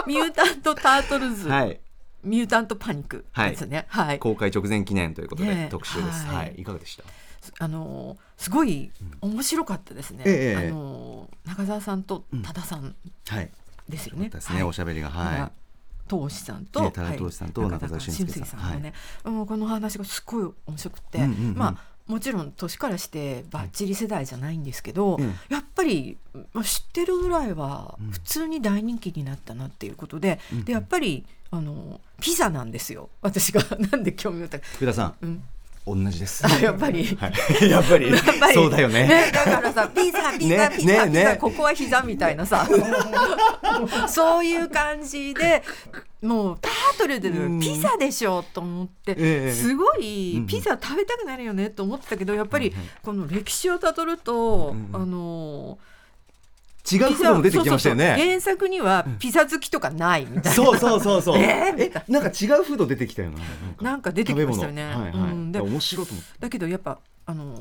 [0.05, 1.79] ミュータントタートルズ、はい
[2.25, 3.85] ミュータントパニックですね。
[3.87, 6.25] はい、公開直前記念ということで、特集です。
[6.25, 6.35] はい。
[6.37, 7.03] はい、い、かがでした？
[7.59, 12.95] あのすごい面白かったですね、ええあの中澤さんと多田さん
[13.27, 13.51] はい。
[13.87, 14.63] ですよね、ですね、はい。
[14.63, 15.11] おしゃべりが。
[15.11, 15.51] はい。
[16.07, 18.73] 投資さんと、ね多田投資さんと中澤俊介さん。
[18.73, 21.55] のね、もうこの話がすごい面白くて、うんうんうん。
[21.55, 25.35] まあもちろん年からしてバッチリ世代じゃないんですけど、うん。
[25.49, 26.17] やっぱり
[26.53, 28.09] まあ知ってるぐらいはうん。
[28.09, 30.65] 普通に大人気になったなっていうことで、うん。
[30.65, 33.09] でやっぱりあのピザなんですよ。
[33.21, 35.43] 私が なんで興味を持ったか、福田さんうん、
[35.85, 36.45] 同じです。
[36.45, 37.05] あやっぱり。
[37.19, 37.27] は
[37.61, 38.11] い、やっぱり。
[38.53, 39.31] そうだよね。
[39.31, 41.19] だからさピザピザねピザ、ねね。
[41.19, 42.67] ピザここは膝みたいなさ。
[44.09, 45.63] そういう感じで
[46.21, 47.59] もうタートルでうん。
[47.59, 49.15] ピザでしょと思って、え
[49.49, 49.53] え。
[49.53, 55.77] すごいピザ食べたくなるよねと思ってたけどやっぱりこの歴史をたどると、あの
[56.91, 58.15] 違うことも出てきましたよね。
[58.17, 61.37] 原作にはピザ好きとかないみたいな、そうそうそうそう。
[61.41, 61.91] えー？
[62.07, 63.39] えなんか違うフード出てきたよな
[63.81, 64.11] なんか。
[64.11, 64.83] 出てきましたよね。
[64.85, 67.55] はいはい、うんで面白いと思だけどやっぱあの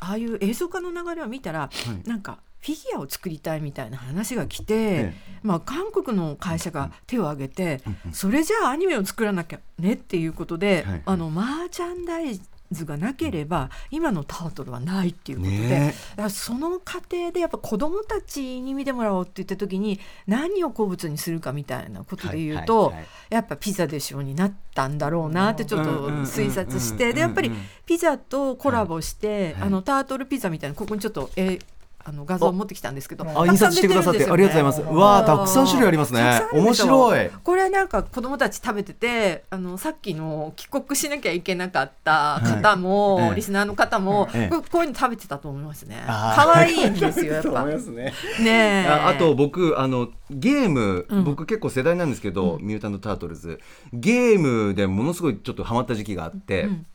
[0.00, 1.70] ああいう映像化の流れを見たら、は
[2.04, 2.08] い。
[2.08, 7.80] なんかフィギュアを作りたいみたいな話が来て、えまあ、韓国の会社が手を挙げて、
[8.12, 11.02] それじゃあアニメを作らなきゃねっていうことで、はい。
[11.06, 12.38] あのマーチャンダイ
[12.70, 15.94] ズがなければ今のタートルはないっていうことで、ね。
[16.10, 23.06] だからその過程でやっぱ子どもたちに見てもらおうって言った時に何を好物にするかみたいなことで言うと、はいはいはい。
[23.30, 27.50] やっぱピザでしょうになったんだろうなってちょっと推察してでやっぱり
[27.86, 31.58] ピザとコラボして、はいあのタートルピザみたいなここにちょっとえ
[32.04, 34.94] あの画像を持ってきたんですけどあ印刷してくださってありがとうございます。
[34.94, 36.42] わあたくさん種類ありますね。
[36.52, 37.30] 面白い。
[37.44, 44.48] これなんか子供たち食べててあのさっきの帰国しなきゃいけなかった方も、リスナーの方も、ええ。
[44.48, 46.02] ここういうの食べてたと思いますね。
[46.06, 47.64] 可愛いんですよやっぱ。
[47.64, 48.86] ね。
[48.88, 51.24] ああと僕あのゲーム、うん。
[51.24, 53.60] 僕結構世代なんですけど、ミュータント・タートルズ。
[53.92, 56.86] ゲームでものすごいちょっとハマった時期があって、うん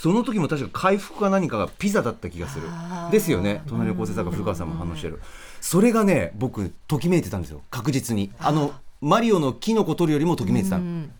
[0.00, 2.68] その時も確か回復か何かがピザだった気がする。
[3.10, 3.62] ですよね。
[3.66, 5.20] 隣の構成作家古川さんも反応してる。
[5.60, 7.62] それがね僕ときめいてたんですよ。
[7.68, 8.30] 確実に。
[8.38, 10.78] あのマリオのキノコ取るよりもときめいてた。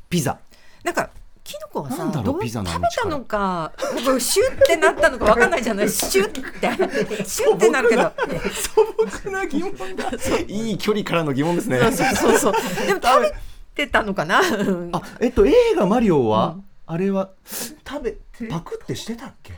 [0.08, 0.38] ピザ。
[0.84, 1.10] なんか
[1.42, 3.72] キノコはさなんだろうどう食べたのか
[4.20, 5.88] シュッてなったのかわかんないじゃない。
[5.90, 7.26] シュッて。
[7.26, 8.12] シュッてなるけど。
[8.52, 10.12] 素朴な疑問だ。
[10.46, 11.80] いい距離からの疑問ですね。
[12.14, 12.52] そうそう。
[12.86, 13.34] でも食べ
[13.74, 14.40] てたのかな。
[14.92, 17.30] あえっと映画マリオは、うんあれは
[17.86, 18.16] 食べ
[18.48, 19.52] パクってしてたっけ？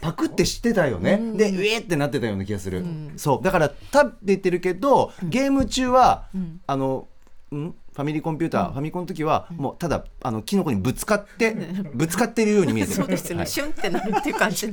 [0.00, 1.36] パクってしてたよね、うん。
[1.36, 3.12] でうえってなってたような気がする、うん。
[3.16, 3.44] そう。
[3.44, 6.60] だから食べてるけどゲーム中は、うん。
[6.66, 7.08] あの
[7.52, 7.74] ん？
[7.96, 11.56] ファミリーコンピューター、ファミコンの時はもうただあのキノコにぶつかって
[11.94, 12.96] ぶつかってるように見えてる。
[12.96, 13.46] そうですよね、はい。
[13.48, 14.66] シュンってなるっていう感じ。
[14.70, 14.72] で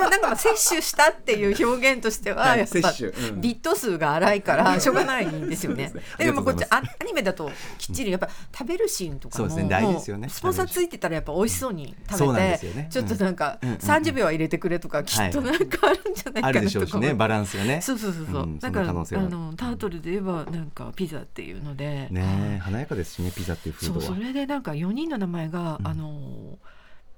[0.00, 2.60] もなんかまあ摂取したっていう表現としてははい。
[2.60, 2.92] やっぱ
[3.34, 5.92] ビット数が荒いからしょうがないんですよね。
[6.18, 9.68] でもまあこっちあアアニメだときっちりやっぱ食べるシーンとかもそうですね。
[9.68, 10.28] 大事ですよね。
[10.30, 12.88] スポンサーついてたらやっぱ美味しそうに食べてね。
[12.90, 13.68] ちょっとなんかうん。
[13.68, 17.14] うんうん30秒は入れてくれとかきっとなんかあるんじゃないかあるでしょうしね。
[17.14, 17.80] バランスがね。
[17.80, 18.58] そうそうそうそう、うん。
[18.58, 24.06] だからあのタートルで言えばなんかピザっていうので、ね華やかですしねピザっていうフードは。
[24.06, 25.86] それでなんか4人の名前が、うん。
[25.86, 26.58] あの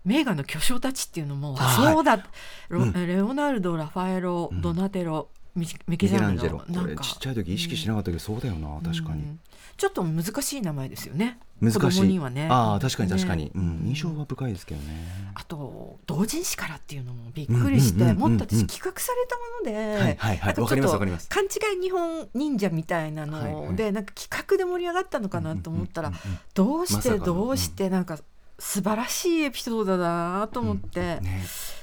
[0.05, 1.95] 名画の巨匠たちっていうのもはい。
[1.95, 2.27] そうだ、
[2.69, 2.93] ロうん。
[2.93, 4.61] レオナルドラファエロ、うん。
[4.61, 6.59] ドナテロミミケランジェロ。
[6.59, 9.39] これちっちゃい時意識しなかったけど、そうだよな確かに、
[9.79, 11.39] ちょっと難しい名前ですよね。
[11.61, 12.19] 難しい。
[12.19, 12.49] はね。
[12.51, 15.33] ああ確かに確かに、うん、印象は深いですけどね。
[15.35, 21.29] あと同人誌からっていうのもびっくりして、もっと私企画されたもので、はいはいはい、かりますわかります。
[21.29, 26.13] 勘違い日本忍者みたいなので、なんか企画で盛り上がったのかなと思ったら、
[26.55, 28.19] どうしてどうしてなんか
[28.59, 31.21] 素晴らしいエピソードだなと思って、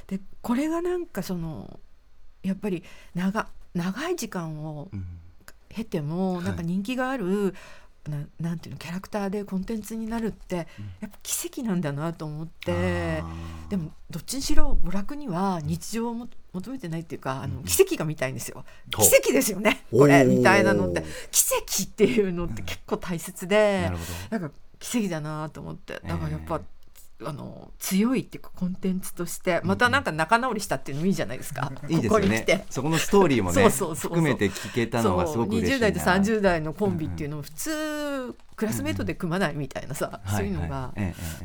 [0.08, 1.80] でこれがなんかその
[2.44, 4.90] やっぱり長長い時間を
[5.70, 7.54] 経ても、なんか人気がある、
[8.10, 10.64] ななんていうのキャラクターでコンテンツになるってや
[11.08, 13.24] っぱ奇跡なんだなと思って、
[13.70, 21.04] でもどっちにしろ娯楽には日常をも求めてないっていうかあの奇跡が見たいんですよ、奇跡ですよねこれみたいなのって。
[21.32, 21.44] 奇
[21.84, 23.92] 跡っていうのって結構大切で、
[24.30, 26.00] なんか奇跡だなと思って。
[26.06, 26.62] だからやっぱ、
[27.24, 32.66] あの強いっていうかコンテンツとしてまたなんか仲直りしたっていうのもいいじゃないですか、 いいですよね。
[32.70, 35.88] そこのストーリーもね含めて聞けたのがすごく嬉しいな。
[35.88, 40.94] 20代と30代のコンビっていうのを普通、クラスメートで組まないみたいなさ、そういうのが、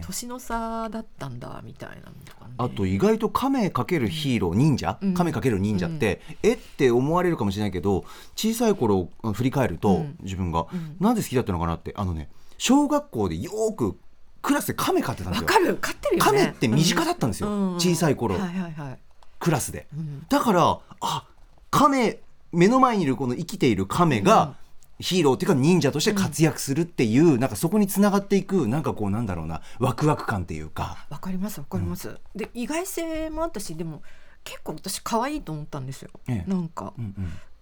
[0.05, 8.05] 年の差だったんだみたいなのとか、ね、あと意外と亀かけるヒーロー忍者、亀かける忍者って、えって思われるかもしれないけど
[8.35, 10.67] 小さい頃振り返ると、自分が、
[10.99, 12.29] なんで好きだったのかなってあのね
[12.59, 13.97] 小学校でよく
[14.43, 15.47] クラスで亀飼ってたんですよ。
[15.47, 15.77] かる。
[15.77, 18.99] 飼ってるよ、ね、亀って身近だったんですよ、うん、小さい頃、はいはいはい、
[19.39, 21.25] クラスで、うん、だからあ
[21.71, 22.19] 亀
[22.53, 24.57] 目の前にいるこの生きている亀が、
[24.99, 31.07] ヒーローっていうか忍者として活躍するっていう、うん、なんかそこにつながっていくなんかこうなんだろうなワクワク感っていうか。
[31.09, 34.03] わかりますわかります、うん、で意外性もあったしでも
[34.45, 37.15] 結構私可愛いと思ったんですよ、ええ、なんか、うん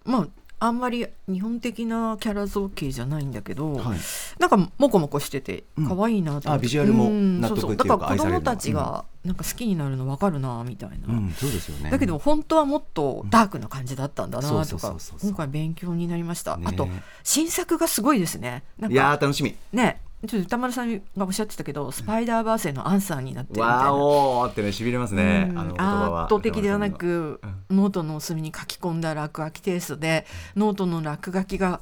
[0.05, 0.27] うん、まあ
[0.59, 3.99] あんまり日本的なキャラ造形じゃないんだけど、はい、
[4.39, 11.89] なんかモコモコしてて可愛いなと、うん、あビジュアルも納得っていうか、だから子供たちがなんか好きになるの分かるなみたいな、うん、そうですよね。
[11.89, 16.87] だけど本当はもっとダークな感じだったんだなとか今回勉強になりました、ね、あと
[17.23, 18.63] 新作がすごいですね。
[18.89, 19.55] いや楽しみ。
[19.71, 23.93] ねちょっと歌丸さんがおっしゃってたけど、スパイダーバースへのアンサーになってるみたいな。
[23.93, 25.51] わーってね、しびれますね。
[25.55, 30.25] あの圧倒的ではなく、ノートの隅に書き込んだ落書きテイストで、
[30.57, 31.79] ノートの落書きが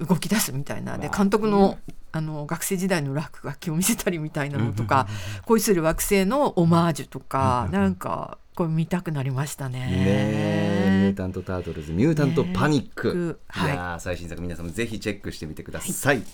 [0.00, 0.98] 動き出すみたいな。
[0.98, 1.78] で、監督の、
[2.10, 5.06] あの学生時代の落書きを見せたりみたいなのとか、
[5.44, 9.78] 恋する惑星のオマージュとか、なんか、これ見たくなりましたね。
[9.78, 13.38] ねミュータント・タートルズ、ミュータント・パニック。
[13.46, 16.16] はい、最新作皆さんもぜひチェックしてみてください。
[16.16, 16.26] はい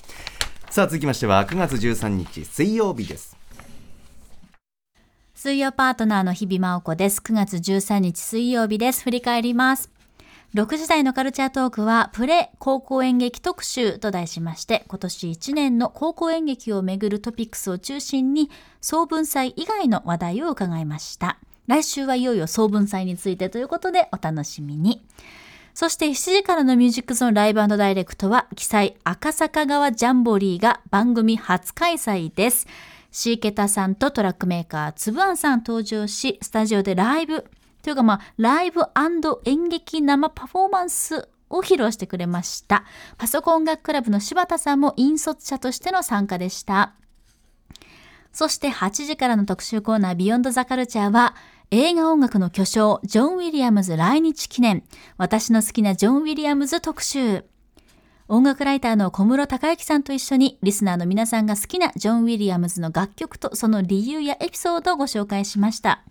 [0.73, 3.37] さあ続きましては9月13日水曜日です。
[5.35, 7.19] 水曜パートナーの日々真央子です。
[7.19, 9.03] 9月13日水曜日です。
[9.03, 9.91] 振り返ります。
[10.55, 21.37] 6時台のカルチャートークはプレ高校演劇特集と題しまして今年1年の高校演劇をめぐるトピックスを中心に総文祭以外の話題を伺いました。
[21.67, 25.05] 来週はいよいよ総文祭についてということでお楽しみに。
[25.75, 32.67] そして7時からのミュージックゾーンライブダイレクトは、記載赤坂川ジャンボリーが番組初開催です。
[33.11, 37.47] シーケタさんとトラックメーカー、つぶあんさん登場し、スタジオでライブ、
[37.83, 38.83] というかまあ、ライブ
[39.45, 42.85] 演劇生パフォーマンスを披露してくれました。
[43.19, 46.95] パソコン楽クラブの柴田さんも引率者としての参加でした。
[48.33, 51.35] そして8時からの特集コーナービヨンドザカルチャーは、
[51.75, 54.85] 映画音楽の巨匠、ジョン・ウィリアムズ来日記念、
[55.17, 57.47] 私の好きなジョン・ウィリアムズ特集。
[58.29, 66.05] 音楽ライターの小室孝之さんと一緒に、リスナーの皆さんが好きなジョン・ウィリアムズの楽曲とその理由やエピソードをご紹介しました。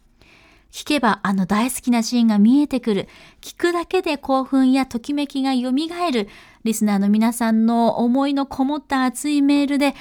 [0.71, 3.07] 聞けばあの大好きなシーンが見えてくる。
[3.39, 5.71] 聞くだけで興奮やときめきが蘇
[6.11, 6.27] る。
[6.63, 9.93] リスナーの皆さんの思いのこもった熱いメールで、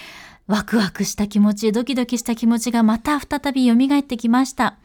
[0.46, 4.79] ワクワクした気持ち、ドキドキした気持ちがまた再び蘇ってきました。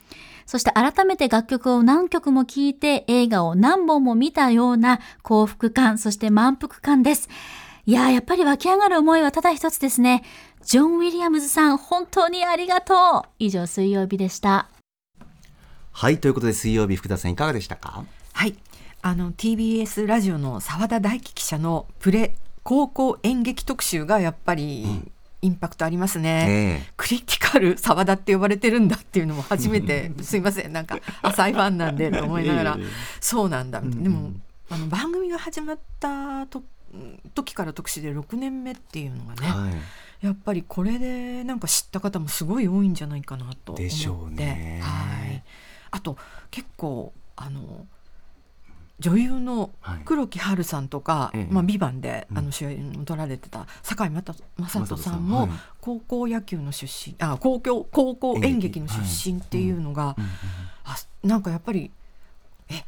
[0.46, 7.30] そして改めて楽曲を何曲も聴いて映画を何本も見たような幸福感、そして満腹感です。
[7.88, 10.24] いややっぱり湧き上がる思いはただ一つですね。
[10.64, 13.30] ジョン・ウィリアムズさん、本当にありがとう。
[13.38, 14.70] 以上、水曜日でした。
[15.92, 18.04] はい、ということで水曜日、福田さんいかがでしたか？
[18.34, 18.56] はい。
[19.02, 25.04] あの TBS ラジオの澤田大樹記者のプレ高校演劇特集がやっぱり
[25.46, 30.74] インパクトありますね、えー、クリティカル澤田って呼ばれてるんだっていうのも初めてすいません。
[30.74, 32.78] なんか浅いファンなんで と思いながら、
[33.20, 33.82] そうなんだ。
[33.82, 34.34] でも
[34.70, 36.64] あの番組が始まったと
[37.34, 39.70] 時から特集で6年目っていうのがね、は
[40.24, 43.84] い、やっぱりこれでなんか知った方もすごい多いんじゃないかなと思って。
[43.84, 45.44] でしょうね、はい、
[45.92, 46.18] あと
[46.50, 47.86] 結構あの
[49.00, 49.72] 女優の
[50.06, 54.22] 黒木華さんとか「はい、まあ、ビバンで、あの主演を取られてた堺雅
[54.86, 55.50] 人さんも
[55.82, 60.16] 高校野球の出身あ高校高校演劇の出身っていうのが、
[60.86, 61.92] あなんかやっぱり
[62.70, 62.86] え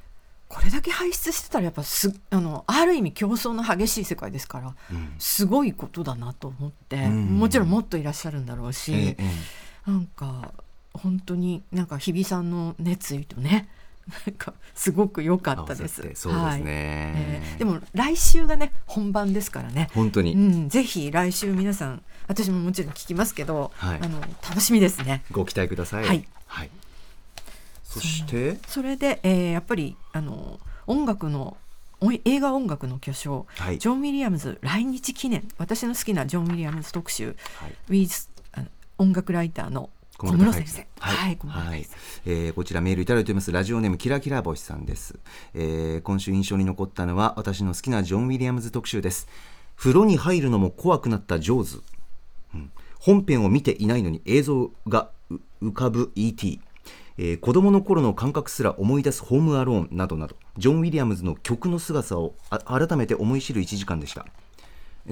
[0.48, 10.54] これれだけ輩出してたらやっぱすあのある意味競争の激しい世界ですから、うん、すごいことだなと思って、うん、もちろんもっといらっしゃるんだろうし、ええ、なんか
[10.94, 13.68] 本当になんか日比さんの熱意とね
[14.26, 15.96] なんかすごく良かったです。
[15.96, 16.62] そうですね、はい。
[16.66, 19.90] えー、でも来週がね本番ですからね。
[19.94, 25.24] 本当に、うん、ぜひ来週皆さん私ももちろん聞きますけど、はい、あの楽しみですね。
[25.32, 26.06] ご期待ください。
[26.06, 26.26] はい。
[26.46, 26.70] はい、
[27.84, 28.58] そして？
[28.68, 31.58] それで、えー、やっぱりあの音楽の
[32.26, 35.48] 映画音楽の巨匠、はい、ジョン・ウィリアムズ来日記念。
[35.58, 38.28] 私の好きなジョン・ウィリアムズ特集、はい、ウィズ
[39.00, 40.88] 音楽ライターの小室先生。
[41.00, 41.86] はい、はい、
[42.26, 43.52] えー、こちらメールいただいております。
[43.52, 45.20] ラジオネームキラキラ星さんです、
[45.54, 46.02] えー。
[46.02, 49.28] 今週印象に残ったのは私の好きなジョン・ウィリアムズ特集です。
[49.76, 51.84] 風呂に入るのも怖くなったジョーズ。
[52.56, 55.12] うん、本編を見ていないのに映像が
[55.62, 56.62] 浮かぶ E.T.
[57.20, 64.28] えー、子供の頃の感覚すら思い出すホームアローンなどなどジョン・ウィリアムズの曲の姿を改めて思い知る1時間でした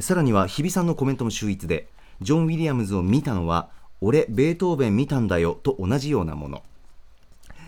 [0.01, 1.87] さらには日比さんのコメントも秀逸で
[2.21, 3.69] ジョン・ウィリアムズを見たのは
[4.07, 6.61] 俺ベートーベン見たんだよと同じようなもの。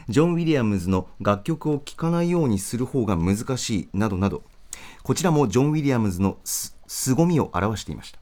[0.08, 4.44] ジョン・ウィリアムズの楽曲を聴かないようにする方が難しいなどなど。
[5.02, 8.20] こちらもジョン・ウィリアムズの凄みを表していました。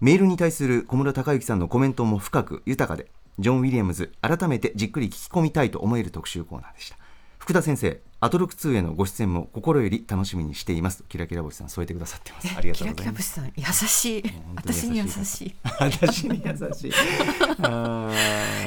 [0.00, 3.06] メールに対する小室孝之さんのコメントも深く豊かで
[3.38, 6.96] ジョン・ウィリアムズ改めてじっくり聞き込みたいと思える特集コーナーでした。
[7.38, 11.04] 福田先生アトロク2へのご出演も心より楽しみにしています。
[11.08, 12.52] キラキラ星さん添えてくださってます。
[12.56, 13.34] ありがとうございます。
[13.34, 14.24] キラキラ星さん優しい。
[14.56, 15.54] 私に優しい。
[15.78, 16.90] 私に優しい。
[16.90, 16.92] い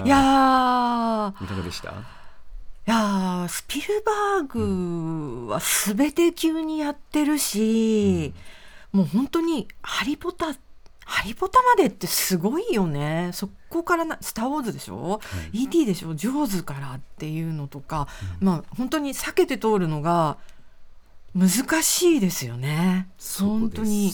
[0.09, 1.89] やいかがでした？
[1.89, 1.93] い
[2.85, 8.33] やスピルバーグはすべて急にやってるし、
[8.93, 10.55] うん、もう本当にハリポタ
[11.11, 13.31] ハリポタまでってすごいよね。
[13.33, 15.19] そこからな「スター・ウォーズ」でしょ、は
[15.51, 15.85] い、E.T.
[15.85, 18.07] でしょ「ジョーズ」からっていうのとか、
[18.39, 20.37] うん、まあ本当に避けて通るのが
[21.35, 23.09] 難しいですよね。
[23.39, 24.13] 本当に。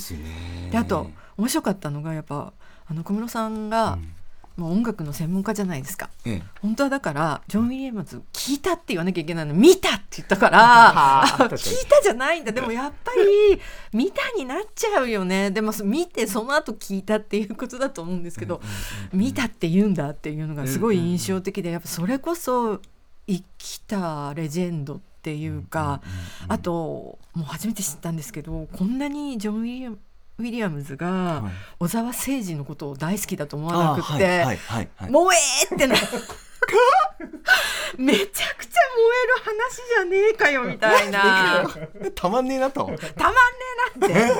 [0.72, 2.52] であと面白かったのがやっぱ
[2.88, 4.14] あの小室さんが、うん
[4.58, 12.52] まあ、音楽の専門家じゃないですか、ええ、本当はだからジョン・ウィリアムズ聞いたって言わなきゃいけないの見たって言ったから 聞いたじゃないんだ。
[12.52, 13.62] でもやっぱり
[13.94, 15.52] 見たになっちゃうよね。
[15.52, 18.62] でも見てその後聞いたっていうことだと思うんですけど、
[19.14, 22.82] 見たって言うんだっていうのがすごい印象的でやっぱそれこそ
[23.28, 26.02] 生きたレジェンドっていうか、
[26.48, 26.72] あと
[27.34, 30.00] もう初めて知ったんですけどこんなにジョン・ウィリアム
[30.40, 31.44] ウィリアムズが
[31.80, 34.46] 小沢誠二のことを大好きだと思わなくて
[35.08, 35.96] 「萌え!」ってな
[37.98, 41.66] めちゃくちゃ燃える話じゃねえかよみたいな。
[42.14, 42.86] たまんねえなと。
[43.16, 43.38] たまんね
[43.96, 44.32] えなっ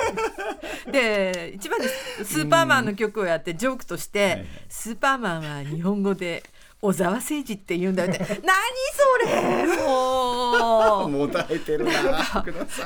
[0.84, 0.92] て。
[0.92, 1.88] で一番で
[2.24, 6.42] スーパーマンの曲をやってジョークとして「スーパーマンは日本語で
[6.80, 9.66] 小沢誠二って言うんだよって何それ！
[9.84, 11.08] もう。
[11.08, 11.92] もたえてるな。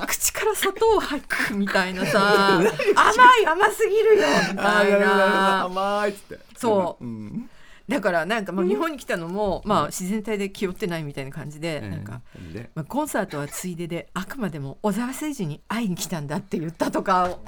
[0.07, 2.57] 口から砂糖入くみたいなさ。
[2.59, 4.23] 甘い甘すぎるよ。
[4.51, 5.65] みたいな。
[5.65, 6.39] 甘いっつって。
[6.57, 7.51] そう、うん。
[7.89, 12.23] だからなんかまあ日本に来たのも、まあ自然体で気負ってないみたいな感じで、なんか、
[12.75, 17.39] まあ、コンサートはついでであくまでも小沢誠二に会いに来たんだって言ったとか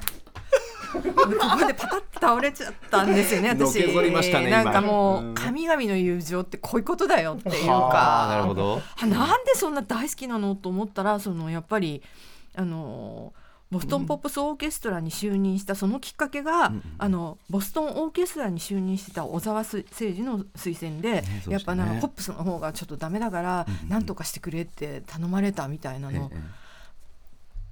[1.01, 1.29] ここ
[1.65, 8.27] でパタッと倒れちゃったんですよね 私ねなんかもう神々の友情ってこういうことだよっていうか。
[8.29, 8.81] なるほど。
[9.01, 12.01] なんでそんな大好きなのと思ったらそのやっぱり
[12.55, 13.33] あの
[13.71, 26.31] ボストンポップスオーケストラに就任したそのきっかけが、うん、あのボストンオーケストラに就任してた小沢誠二の推薦で、ね、やっぱなんかポップスの方がちょっとダメだから、うん、何とかしてくれって頼まれたみたいなの。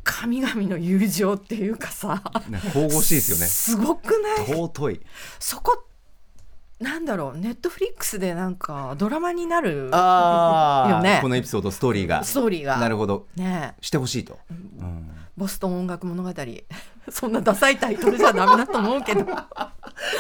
[0.04, 2.22] 神々の友情っていうかさ
[2.74, 3.46] 神々しいですよね。
[3.46, 4.48] すごくない？
[4.48, 5.02] 尊い。
[5.40, 5.86] そこ
[6.80, 11.20] なんだろうネットフリックスでなんかドラマになるよね？
[11.22, 12.24] このエピソードストーリーが。
[12.24, 12.78] ストーリーが。
[12.78, 16.34] なるほど、ね、してほしいと、うん、ボストン音楽物語。
[17.10, 19.26] そんなダサいタイトルじゃダメだと思うけど。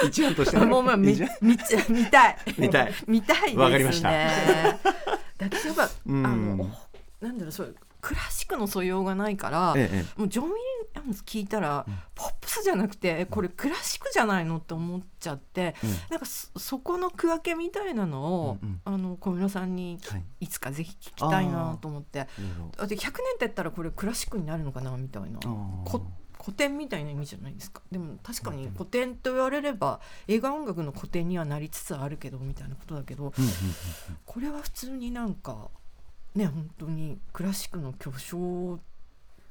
[0.05, 1.57] 一案としてもうまあ見見
[1.89, 2.37] 見たい。
[2.57, 2.93] 見たい。
[3.07, 3.61] 見たいですね。
[3.61, 4.09] わかりました。
[4.09, 6.69] だけどやっぱ、うん、あの
[7.19, 19.99] なんだろうそうクラシックの素養がないから、ええ、もうジョン・ウィリアムズ聞いたら、うん、ポップスじゃなくてこれクラシックじゃないのって思っちゃって、うん、なんかそこの区分けみたいなのを、うんうん、あの小室さんに
[20.41, 22.27] いつかぜひ聞きたいなと思って、はい、
[22.77, 25.39] だって100年って言ったらこれクラシックになるのかなみたいな。
[26.43, 27.81] 古典みたいな意味じゃないですか。
[27.89, 33.31] でも確かに古典と言われれば映画音楽の古典にはなりつつあるけどみたいなことだけど、
[34.25, 35.69] これは普通になんか
[36.35, 38.79] ね本当にクラシックの巨匠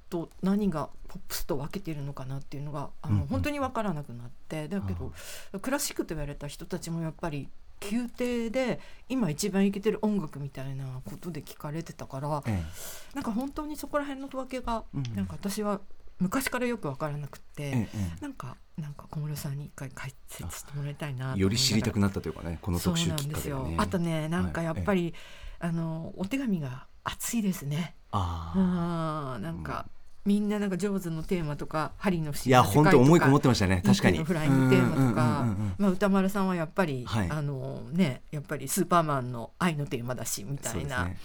[0.08, 5.12] と何がポップスと分けているのかなっていうのがあの、うん、本当に分からなくなってだけど
[5.60, 7.48] クラシックと言われた人たちもやっぱり
[7.90, 8.78] 宮廷で
[9.08, 15.80] 今一番いけてる音楽みたいなことで聞かれてたから、ええ、なんか本当にそこら辺の分けが、うん、なんか私は
[16.18, 25.14] 昔からよく分からなくて、ええ、なんかなんか小室さんに一回解説してもらいたいなより知りたくなったというかねこの特集きっかけ、ね、あとねなんかやっぱり、はい、
[25.62, 27.94] あのお手紙が熱いですね。
[28.10, 29.86] ああなんか、
[30.26, 30.32] うん。
[30.32, 33.80] みんななんか上手のテーマとか針のいや本当思いこもってましたね。
[33.86, 34.22] 確かに。
[34.24, 35.46] フライングテーマとか。
[35.78, 41.16] まあ歌丸さんはやっぱり、はい、あのねやっぱりスーパーマンの愛のテーマだしみたいな、ね、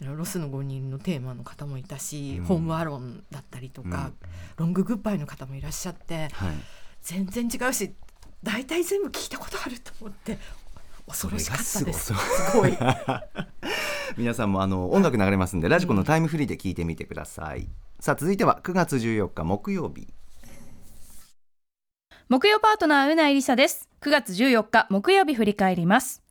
[0.00, 4.14] ロスの5人のテーマの方もいたし、うん、ホームアロンだったりとか、うん、
[4.58, 6.54] ロンググッバイの方もいらっしゃって、はい、
[7.02, 7.92] 全然違うし
[8.42, 10.38] 大体全部聞いたことあると思って
[11.06, 12.12] 恐ろしかったです。
[12.14, 12.76] すごい。
[14.16, 17.68] 皆さんもあの音楽流れますんでラジコのタイムフリーで聞いてみてください。
[18.00, 20.08] さあ続いては9月14日木曜日。
[22.28, 23.88] 木曜パートナーうないりさです。
[24.00, 26.22] 9月14日木曜日振り返ります。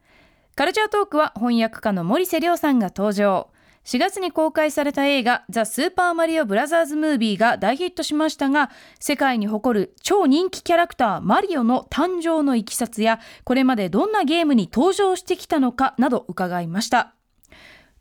[0.55, 3.49] カルチャートークは翻訳家の森瀬亮さんが登場
[3.85, 17.13] 4月に公開された映画ザ・スーパーマリオブラザーズ・ムービーが大ヒットしましたが世界に誇る超人気キャラクターマリオの誕生のいきさつやこれまでどんなゲームに登場してきたのかなど伺いました。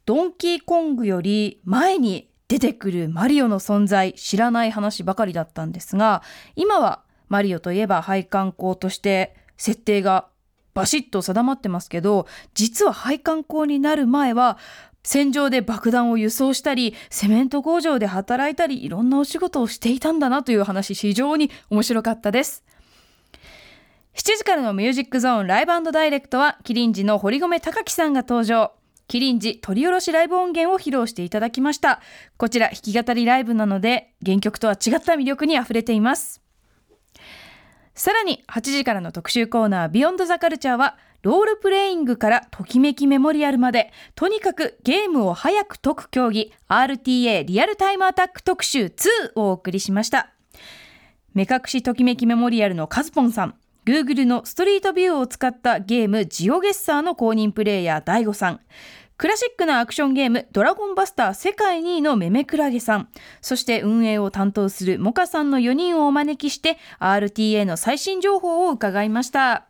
[0.06, 6.22] ドンキーコングより前に出てくるマリオの存在知らない話ばかりだったんですが
[6.56, 10.28] 今はマリオといえば配管工として設定が
[10.74, 14.58] バシッと定まってますけど実は配管工になる前は
[15.04, 22.64] 戦場で爆弾を輸送したりセメント工場で働いたりいろんなお仕事をしていたんだなという話非常に面白かったです
[24.14, 28.72] 7時からのミュージックゾーンライブダイレクトはキリンジの堀米貴樹さんが登場
[29.06, 32.00] キリンジ取り下ろしライブ音源を披露していただきました。
[32.36, 36.40] こちら弾き語りライブなので原曲とは違った魅力に溢れています。
[37.94, 50.34] さらに8時からの特集コーナービヨンドザカルチャーはロールプレイングからときめきメモリアルまでとにかくゲームを早く解く競技 RTA リアルタイムアタック特集2をお送りしました。
[51.32, 53.54] 目隠しときめきメモリアルのカズポンさん
[53.86, 58.60] Google のストリートビューを使ったゲームジオゲッサーの公認プレイヤー DAIGO さん、
[59.16, 63.08] クラシックなアクションゲームドラゴンバスター世界2位のメメクラゲさん、
[63.40, 69.68] そして運営を担当するモカさんの4人をお招きして RTA の最新情報を伺いました。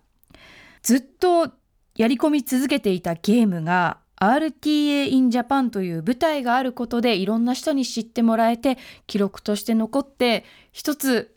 [0.84, 1.50] ずっと
[1.96, 8.78] やり込み続けていたゲームが RTA in Japan という舞台があることでいろんな人に知ってもらえて
[9.08, 11.34] 記録として残って一つ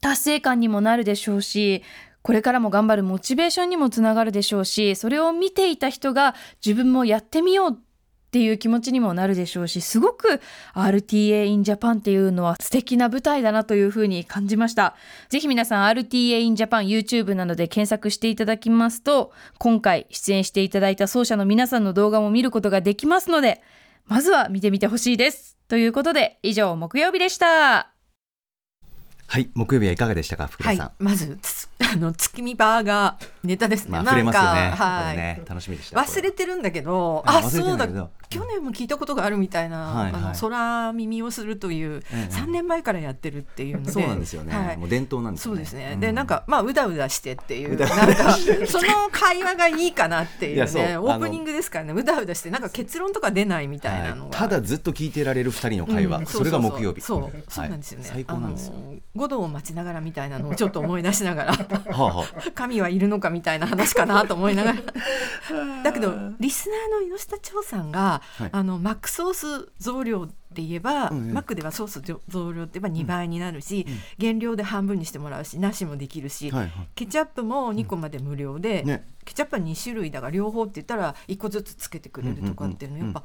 [0.00, 1.82] 達成感にもなるでしょうし
[2.22, 7.78] これからも頑張るモチベーションにもつながるでしょうし、それを見ていた人が自分もやってみよう
[8.28, 10.42] っていう気持ちにもなるでしょうし、すごく
[10.74, 14.96] RTA in Japan っていうのは素敵な舞台だなというふうに感じました。
[15.30, 23.62] ぜひ皆さん RTA in Japan YouTube などで検索していただきますと、今回出演していただいた奏者の皆さんの動画も見ることができますので、
[24.06, 25.56] まずは見てみてほしいです。
[25.66, 27.92] ということで、以上木曜日でした。
[29.30, 31.38] はい木曜日はいかがでしたか福田さん、はい、まず
[31.92, 37.86] あの月見バーガーネタですね、まあ、触れますよねはい、ね、楽しみでした忘れてるんだけどあそうだ
[38.30, 42.00] 去年も聞いたことがあるみたいな、はいはい、あの空耳をするという
[42.30, 45.54] 3年前からやってるっていうので、そうなんですよね、はい、もう伝統なんですね。
[45.54, 48.32] そうですね、うん、でなんかまあうだうだしてっていうなんか
[48.66, 51.92] その会話がいいかなっていうねオープニングですからね。
[51.94, 57.00] うだうだしてなんか結論とか出ないみたいなのが、ただずっと聞いてられる二人の会話、うん、それが木曜日。
[57.00, 58.74] そうそうなんですよね、最高なんですよ。
[59.16, 61.58] 五度を待ちながらみたいなのを ちょっと思い出しながら
[62.54, 64.78] 神はいるのかみたいな話かなと思いながら。
[65.82, 78.88] だけどリスナーの猪下長さんが、はい、あのマックソース増量って言えば、うんうん、マックではソース増量って言えば2倍になるし、うん、原料で半分にしてもらうしなしもできるし、はいはい、ケチャップも2個まで無料で、うん。
[78.88, 83.22] ね、ケチャップは2種類だから両方って言ったら1個ずつつけてくれるとかっていうのやっぱ、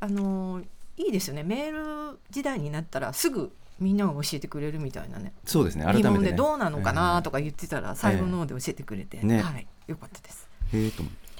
[0.00, 0.64] あのー、
[0.96, 1.42] いいですよね。
[1.42, 5.32] メール時代になったらすぐみんなが教えてくれるみたいなね。
[5.44, 5.84] そうですね。
[5.84, 10.48] 改めて、ね、でどうなのかなとか言ってたら、最後の方で教えてくれて、ね、はい、よかったです。
[10.72, 10.90] へ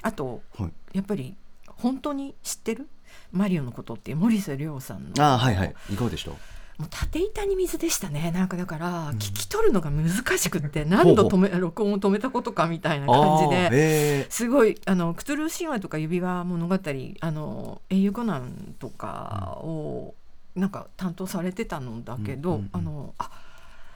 [0.03, 1.37] あと、はい、やっぱり
[1.77, 2.89] 本当に知ってる？
[3.33, 5.25] マリオのことって森瀬亮さんの。
[5.25, 5.75] あはいはい。
[5.93, 6.31] いかがでした？
[6.77, 8.33] もう縦板に水でしたね。
[8.33, 20.15] なんかだから聞き取るのが難しくって、何度止め録音を止めたことかみたいな感じですごいあのクトゥルー神話とか指輪物語あの英雄コナンとかを
[20.57, 23.31] なんか担当されてたのだけど、うんうんうん、あのあ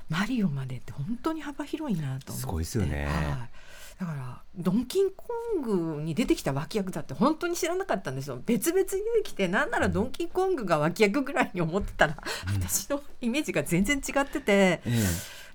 [0.09, 2.33] マリオまでって本当に幅広いなと思って。
[2.33, 3.51] すごいですよね、はい、
[3.99, 5.27] だからドンキーコ
[5.59, 8.41] ングに出てきた脇役だって本当に知らなかったんですよ。
[8.47, 12.17] 別々に出てきてなんならドンキーコングが脇役ぐらいに思ってたら、
[12.49, 14.81] うん、私のイメージが全然違ってて。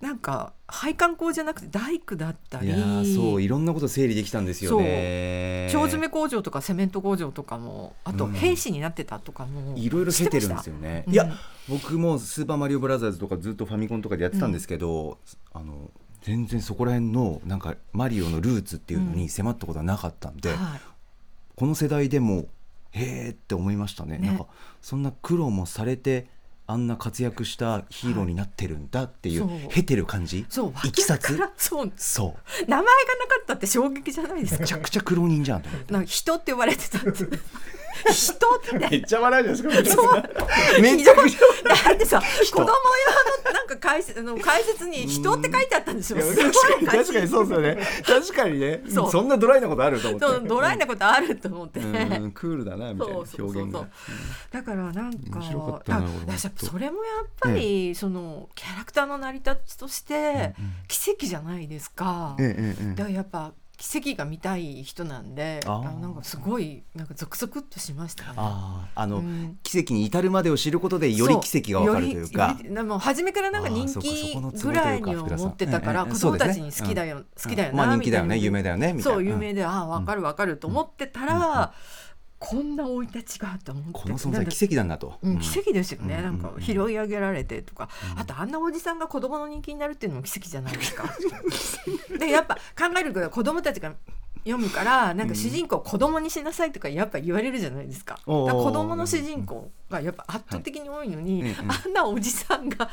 [0.02, 2.78] なんか配管工じゃなくて大工だったりいや
[3.16, 5.68] そういろんなこと整理できたんですよね。
[5.68, 11.32] 腸詰め工場とかセメント工場とかもあと兵士になってたとかも、いろいろ経てるんですよね、いや
[11.70, 15.20] 僕も「スーパーマリオブラザーズ」とかずっとファミコンとかでやってたんですけど、
[15.54, 15.90] あの
[16.24, 20.58] 全然そこら辺のなんかマリオのルーツっていうのに迫ったことはなかったんで、はい、
[21.56, 22.48] この世代でも
[22.92, 24.46] へえって思いましたね、ね、なんか
[24.82, 26.28] そんな苦労もされて
[26.66, 30.46] あんな活躍したヒーローになってるんだっていう、はい、経てる感じ？
[30.48, 30.74] そう。
[30.88, 31.38] いきさつ？
[31.58, 31.92] そう。
[31.98, 32.70] そう。
[32.70, 32.94] 名前がなか
[33.42, 34.62] ったって衝撃じゃないですか？
[34.62, 37.30] めちゃくちゃ苦労人じゃんなんか人って呼ばれてたんです
[38.12, 38.78] 人って。
[38.80, 40.24] めっちゃ笑いですかそう。
[40.82, 42.22] めちゃくちゃだってさ
[42.52, 46.20] 子供用のなんか解説の解説に人って書いてあったんですよ。
[46.20, 47.78] 確かに確かにそうですよね。
[48.06, 48.84] 確かにね。
[48.90, 50.48] そんなドライなことあると思って。
[50.48, 51.80] ドライなことあると思って。
[51.80, 53.88] クールだなみたいな表現が。
[54.52, 55.42] だからなんか
[56.58, 60.54] それもやっぱりそのキャラクターの成り立ちとして
[60.88, 62.36] 奇跡じゃないですか。
[62.38, 63.52] だからやっぱ
[63.84, 68.30] 奇跡が見たい人なんであなんかすごいなんかゾクゾクっとしましたね。
[68.38, 72.58] ああの、うん、奇跡に至るまでを知ることでより奇跡がわかるというか。
[72.86, 81.74] もう初めからなんか人気ぐらいに思ってたから子供たちに好きだよ、好きだよな、まあ、人気だよね有名だよねそう有名で、ああ分かる分かると思ってたら、
[82.46, 83.92] こんな生い立ちがと思って。
[83.94, 91.06] この存在奇跡なんだと、うん、奇跡ですよね、なんか拾い上げられてとか、あとあんなおじさんが子供の人気になるっていうのも奇跡じゃないですか。
[92.20, 93.94] でやっぱ考えると子供たちが
[94.46, 98.20] 読むからなんか主人公を子供にしなさいとかやっぱ言われるじゃないですか。
[98.26, 102.90] うん、か子供の主人公がやっぱ圧倒的に多いのに、はい、あんなおじさんが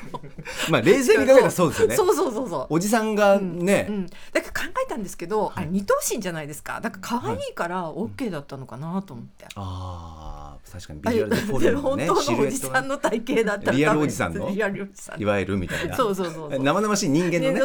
[0.70, 1.96] まあ冷静に考えたらそうですよね。
[1.96, 6.80] そうそうそうそうおじさんがね、うんうん、だから考えたんですけど、あれ二頭身じゃないですか。
[6.80, 9.46] だから可愛いからオッケーだったのかなと思って。
[9.56, 14.50] ああ確かにビジュアルでフォルム、ね、本当のおじさんの体型だったリアルおじさんの？
[14.50, 15.96] リアルおじさんいわゆるみたいな。
[15.96, 17.60] そうそうそう生々しい人間のね。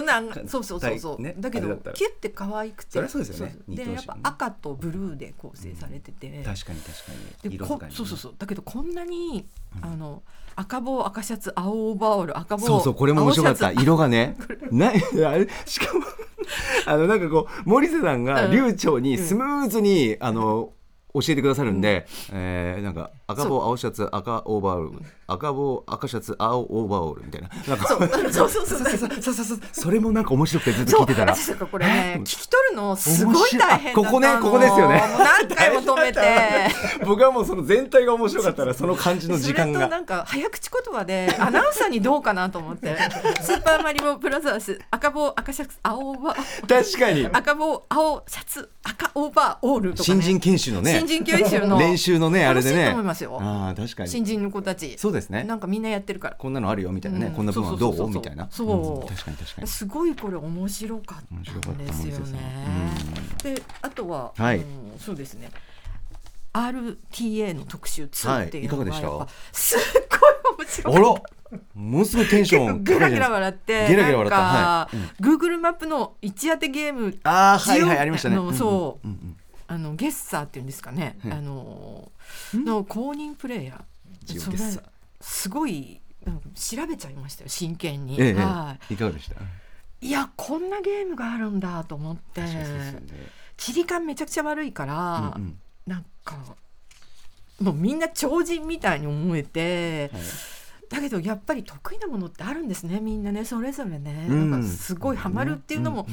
[0.47, 1.21] そうそうそうそう。
[1.21, 3.07] ね、だけどキュッて可愛くて。
[3.07, 3.85] そそうですよね。
[3.85, 7.11] でやっぱ赤とブルーで構成されてて、うん、確かに確か
[7.47, 7.55] に。
[7.55, 8.35] 色使い、ね、そうそうそう。
[8.37, 9.45] だけどこんなに、
[9.77, 10.23] うん、あの
[10.55, 13.71] 赤帽赤シャツ青オーバーオール赤帽そうそうこれも面白かった。
[13.71, 14.35] 色がね。
[14.71, 14.91] なあ
[15.37, 16.03] れしかも
[16.85, 20.73] あのなんかこう森瀬さんが流暢にスムーズに、あの
[21.13, 25.05] 教えてくださるんで、うん、えー、なんか赤帽青シャツ赤オーバーオール。
[25.27, 27.25] 赤帽赤シャツ青オーバーオール。
[27.25, 27.49] みたいな。
[27.67, 28.09] なんかそう。
[28.33, 28.79] そうそうそう。
[29.21, 31.35] そうそうそれもなんか面白くてずっと聞いてたら。
[31.69, 35.03] これね聞き取るのすごい大変ここねここですよね。
[35.19, 36.19] 何回も止めて。
[37.05, 39.87] 僕はもうその全体が面白かったらその感じの時間が。
[39.87, 42.97] なんか早口言葉でアナウンサーにどうかなと思って。
[43.41, 46.67] スーパーマリオブラザーズ赤帽赤シャツ青オーバー。
[46.67, 47.27] 確かに。
[47.31, 50.97] 赤帽青シャツ赤オーバーオールとか、新人研修のね。
[50.97, 51.77] 新人研修の。
[51.77, 52.95] 練習のねあれでね
[53.27, 54.09] あ確かに。
[54.09, 54.97] 新人の子たち。
[54.97, 55.43] そうですね。
[55.43, 56.35] なんかみんなやってるから。
[56.35, 58.09] こんなのあるよみたいなね、こんな部分はどう？
[58.09, 58.47] みたいな。
[58.51, 59.67] そう、確かに確かに。
[59.67, 62.39] すごいこれ面白かったんですよね。
[63.43, 64.63] であとは、はい。
[64.99, 65.49] そうですね。
[66.53, 69.79] RTA の特集2っていうのが、はい、すっ
[70.57, 71.05] ごい面白いあら？
[71.73, 74.37] ものすごいテンション ゲラゲラ笑ってゲラゲラ笑った。
[74.37, 78.35] はい、うん、Google マップの一当てゲームあはいはいありましたね。
[78.53, 79.37] そう、うんうん
[79.71, 82.11] あのゲッサーっていうんですかね、あの
[82.53, 84.81] の公認プレイヤー。
[85.21, 86.01] すごい
[86.53, 89.35] 調べちゃいましたよ真剣に、ええ、はい、いかがでした？
[90.01, 92.99] いやこんなゲームがあるんだと思って、ね、
[93.57, 96.37] 地理感めちゃくちゃ悪いから、うんうん、なんか
[97.61, 100.21] もうみんな超人みたいに思えて、はい、
[100.89, 106.07] だけどやっぱり得意なものってあるんですねみんなねそれぞれね、うん、なんかすごいハマるっていうのも、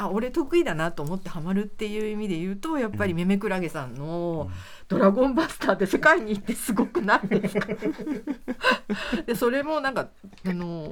[0.00, 4.50] あ俺得意だなと思ってハマるっていう意味で言うとやっぱりめめくらげさんの
[4.88, 7.66] 「ドラゴンバスター」で世界に行ってすごくないですか？
[9.26, 10.08] でそれもなんか
[10.46, 10.90] あの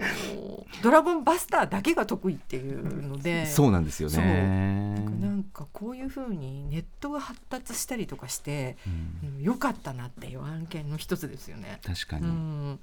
[0.83, 4.99] ドラゴンバスターだけが得意っていうのでそうなんですよね。
[5.21, 8.77] なんかこういうふうにネットが発達したりとかして、
[9.25, 11.81] うん、よかったなっていう案件の一つですよね。
[11.83, 12.81] 確かに、うん、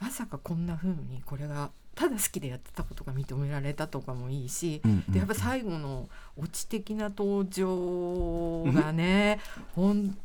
[0.00, 9.40] まさかこんなふうにこれがただ好きでやってたことが認められたとかもいいし、うんうん、でやっぱ最後のオチ的な登場がね、
[9.76, 10.18] うん、本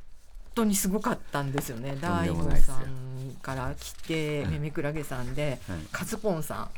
[0.55, 1.97] 当にすごかったんですよね。
[2.01, 6.69] 大悟さんから来て、めめくらげさんで、はい、カズポンさん。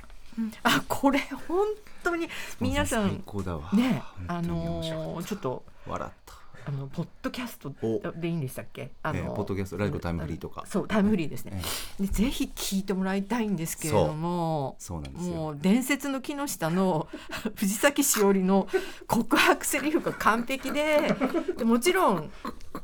[0.64, 1.68] あこれ本
[2.04, 2.30] 当に
[2.62, 3.24] 皆さん
[3.74, 6.34] ねあのー、ちょっと笑った
[6.70, 7.74] あのポッドキャスト
[8.16, 8.92] でいいんでしたっけ？
[9.02, 10.64] あの、えー、ポッドキャストラジオタイムフリーとか。
[10.68, 11.60] そうタイムフリーですね、
[12.00, 15.02] えー、でぜひ聞いてもらいたいんですけれどもそう。
[15.02, 17.08] なんですもう伝説の木下の
[17.56, 18.68] 藤崎しおりの
[19.08, 21.16] 告白セリフが完璧で
[21.58, 22.30] でもちろん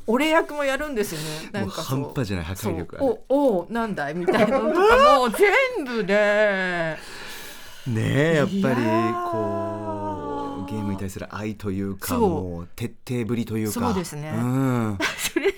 [0.07, 1.49] 俺役もやるんですよね。
[1.51, 2.97] なんか半端じゃない破壊力
[3.29, 4.15] おおなんだい？
[4.15, 6.97] みたいなのとかも全部で。
[7.87, 8.75] ねえやっぱり
[9.31, 9.74] こう
[11.05, 13.73] 対する愛というかもう徹底ぶりというか。
[13.73, 15.53] そうですね、うん、 それ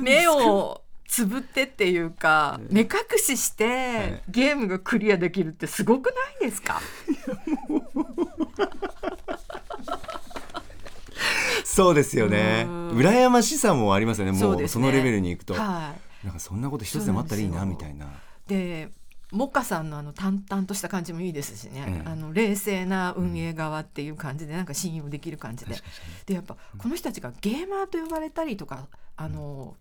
[0.00, 6.06] 目をつぶってっていうか目隠ししてゲームがクリアできるってすごく
[6.40, 6.80] ないですか？
[11.64, 12.66] そうですよね。
[12.92, 14.32] 羨ましさもありますよね。
[14.32, 15.94] もうそのレベルにいくと、は
[16.24, 18.06] い、なんかそんなこと一つでもあったらいいなみたいな。
[18.46, 18.90] で
[19.32, 25.76] モカさんのあの淡々とした感じもいいですしね、あの冷静な運営側っていう感じでなんか信用できる感じで、
[26.26, 29.76] でやっぱこの人たちがゲーマーと呼ばれたりとかあの、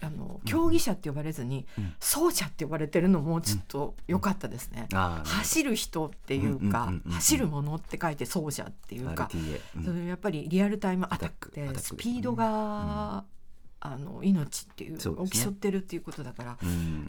[0.00, 1.66] あの競技者って呼ばれずに、
[2.00, 4.88] 走者って呼ばれてるのもちょっと良かったですね、
[5.24, 9.30] 走る人っていうか、走るものって書いて走者っていうか、
[9.84, 13.24] それやっぱりリアルタイムアタックでスピードが、
[13.84, 16.58] あの命っていうを競ってるっていうことだから、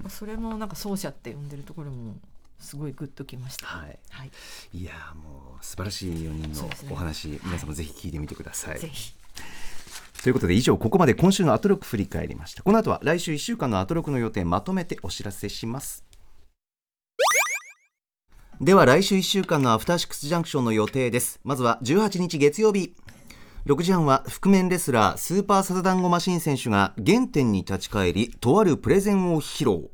[0.10, 2.16] それもなんか走者って呼んでるところも
[2.58, 3.68] すごいグッときました。
[3.68, 4.00] はい。
[4.10, 4.32] はい、
[4.74, 8.80] いやもう素晴らしい4人のお話、ね、皆さんもぜひ聞いてみてください。
[8.80, 9.14] ぜひ。
[10.24, 12.64] ということで以上ここまで今週のアトロク振り返りました。
[12.64, 16.04] この後は来週1週間のアトロクの予定まとめてお知らせします。
[18.62, 21.40] では来週1週間のアフターシックスジャンクションの予定です。
[21.44, 22.96] まずは18日月曜日
[23.66, 29.90] 6時半は覆面レスラースーパーサザダンゴマシン選手が原点に立ち返りとあるプレゼンを披露。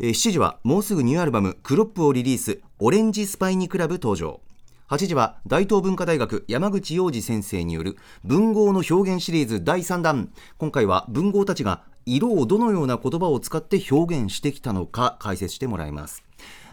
[0.00, 4.42] 7時はもうすぐニューアルバムクロップをリリースオレンジスパイニクラブ登場。
[4.90, 10.30] 8時は大東文化大学山口洋二先生による文豪の表現シリーズ第3弾。
[10.58, 16.22] 今回は文豪たちが色をどのような言葉を使って表現してきたのか解説してもらいます。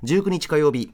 [0.04, 0.92] 19日火曜日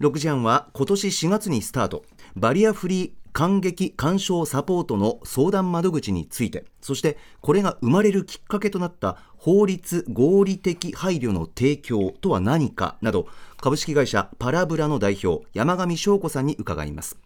[0.00, 2.04] 6時半は今年4月にスタート。
[2.36, 13.26] バリアフリー感激鑑賞サポートの相談窓口についてそしてこれが生まれるきっかけとなった法律合理的配慮の提供とは何かなど
[13.56, 17.18] 株式会社パラブラの代表山上翔子さんに伺います。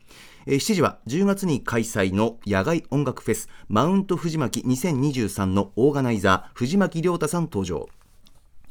[0.46, 7.88] 7時は10月に開催の野外音楽フェスマウント藤巻2023のオーガナイザー藤巻亮太さん登場。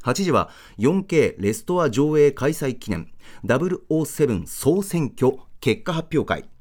[0.04, 3.12] 8時は 4K レストア上映開催記念
[3.44, 6.55] 007総選挙結果発表会。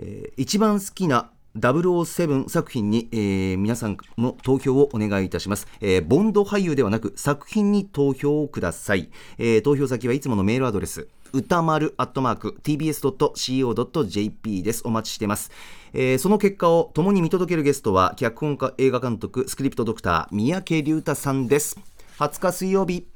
[0.00, 14.82] えー、一番好きな007作品に、えー、皆さんの投票をお願いいたします、えー、ボンド俳優ではなく作品に投票をください、えー、投票先はいつものメールアドレス歌丸アットマーク tbs.co.jp です。
[14.84, 15.52] お待ちしています、
[15.92, 21.78] えー、その結果を共に見届けるゲストは脚本家映画監督スクリプトドクター三宅隆太さんです。
[22.18, 23.06] 20日水曜日。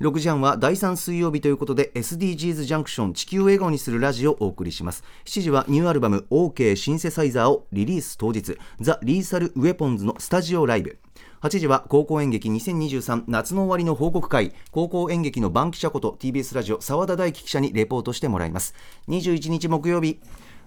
[0.00, 5.02] 6時半は第3水曜日ということで SDGs ジャンクション地球を笑顔にするラジオをお送りします。
[5.24, 10.98] 7時はニューアルバム OK シンセサイザーをリリース当日ザ・リーサル・ウェポンズのスタジオライブ。
[11.40, 14.52] 8時は高校演劇2023夏の終わりの報告会。
[14.70, 18.74] 高校演劇の番記者こと TBS ラジオ澤田大樹記者にレポートしてもらいます。
[19.08, 20.20] 21日木曜日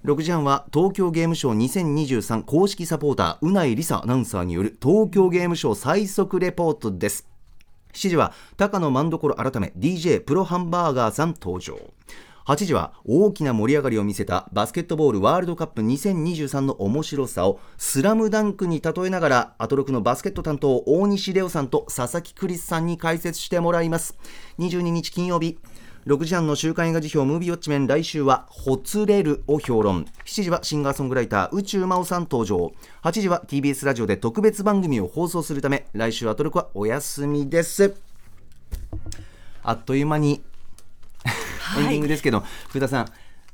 [0.05, 7.28] 6時半は東京ゲームショウ2023公式サポーターうないりさアナウンサーによる東京ゲームショウ最速レポートです。
[7.93, 11.79] 7時は高野万所改め DJ プロハンバーガーさん登場。
[12.49, 24.17] 8時は大きな盛り上がりを見せたバスケットボールワールドカップ2023の面白さをスラムダンクに例えながらアトロクのバスケット担当大西レオさんと佐々木クリスさんに解説してもらいます。
[24.57, 25.59] 22日金曜日
[26.05, 30.05] 6時半の週刊映画辞表ムービーウォッチメン来週はほつれるを評論。
[30.25, 32.73] 7時はシンガーソングライター宇宙真央さん登場。
[33.03, 37.95] 8時は TBS ラジオで特別番組を放送するため来週アトロクはお休みです。
[39.61, 40.41] あっという間に
[41.77, 43.07] エンディングですけど、福田さん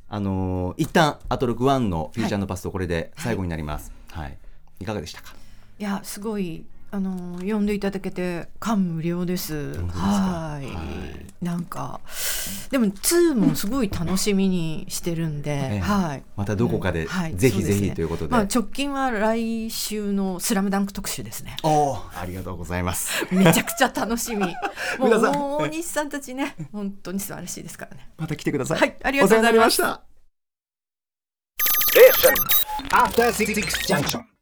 [0.08, 4.38] あのー、一旦アトロク1のフューチャーのパスとこれで最後になります、はい、はい、
[4.82, 5.34] いかがでしたか？
[5.80, 9.74] いやすごいあの呼んでいただけて感無量です。
[9.90, 11.46] はい。
[11.46, 12.00] なんか
[12.72, 16.24] でも2もすごい楽しみにしてるんで、えはい。
[16.36, 21.58] またどこかで、はい、ぜひぜひということで、まあ直近は来週のスラムダンク特集ですね。
[21.64, 23.28] おありがとうございます。
[23.32, 24.46] めちゃくちゃ楽しみ。
[24.98, 25.22] もう
[25.62, 28.10] 大西さんたちね本当に素晴らしいですからね。
[28.18, 28.80] また来てください。
[28.80, 30.02] はい、ありがとうございました。
[31.98, 32.12] え、
[32.94, 33.54] After Six
[33.88, 34.35] Junction。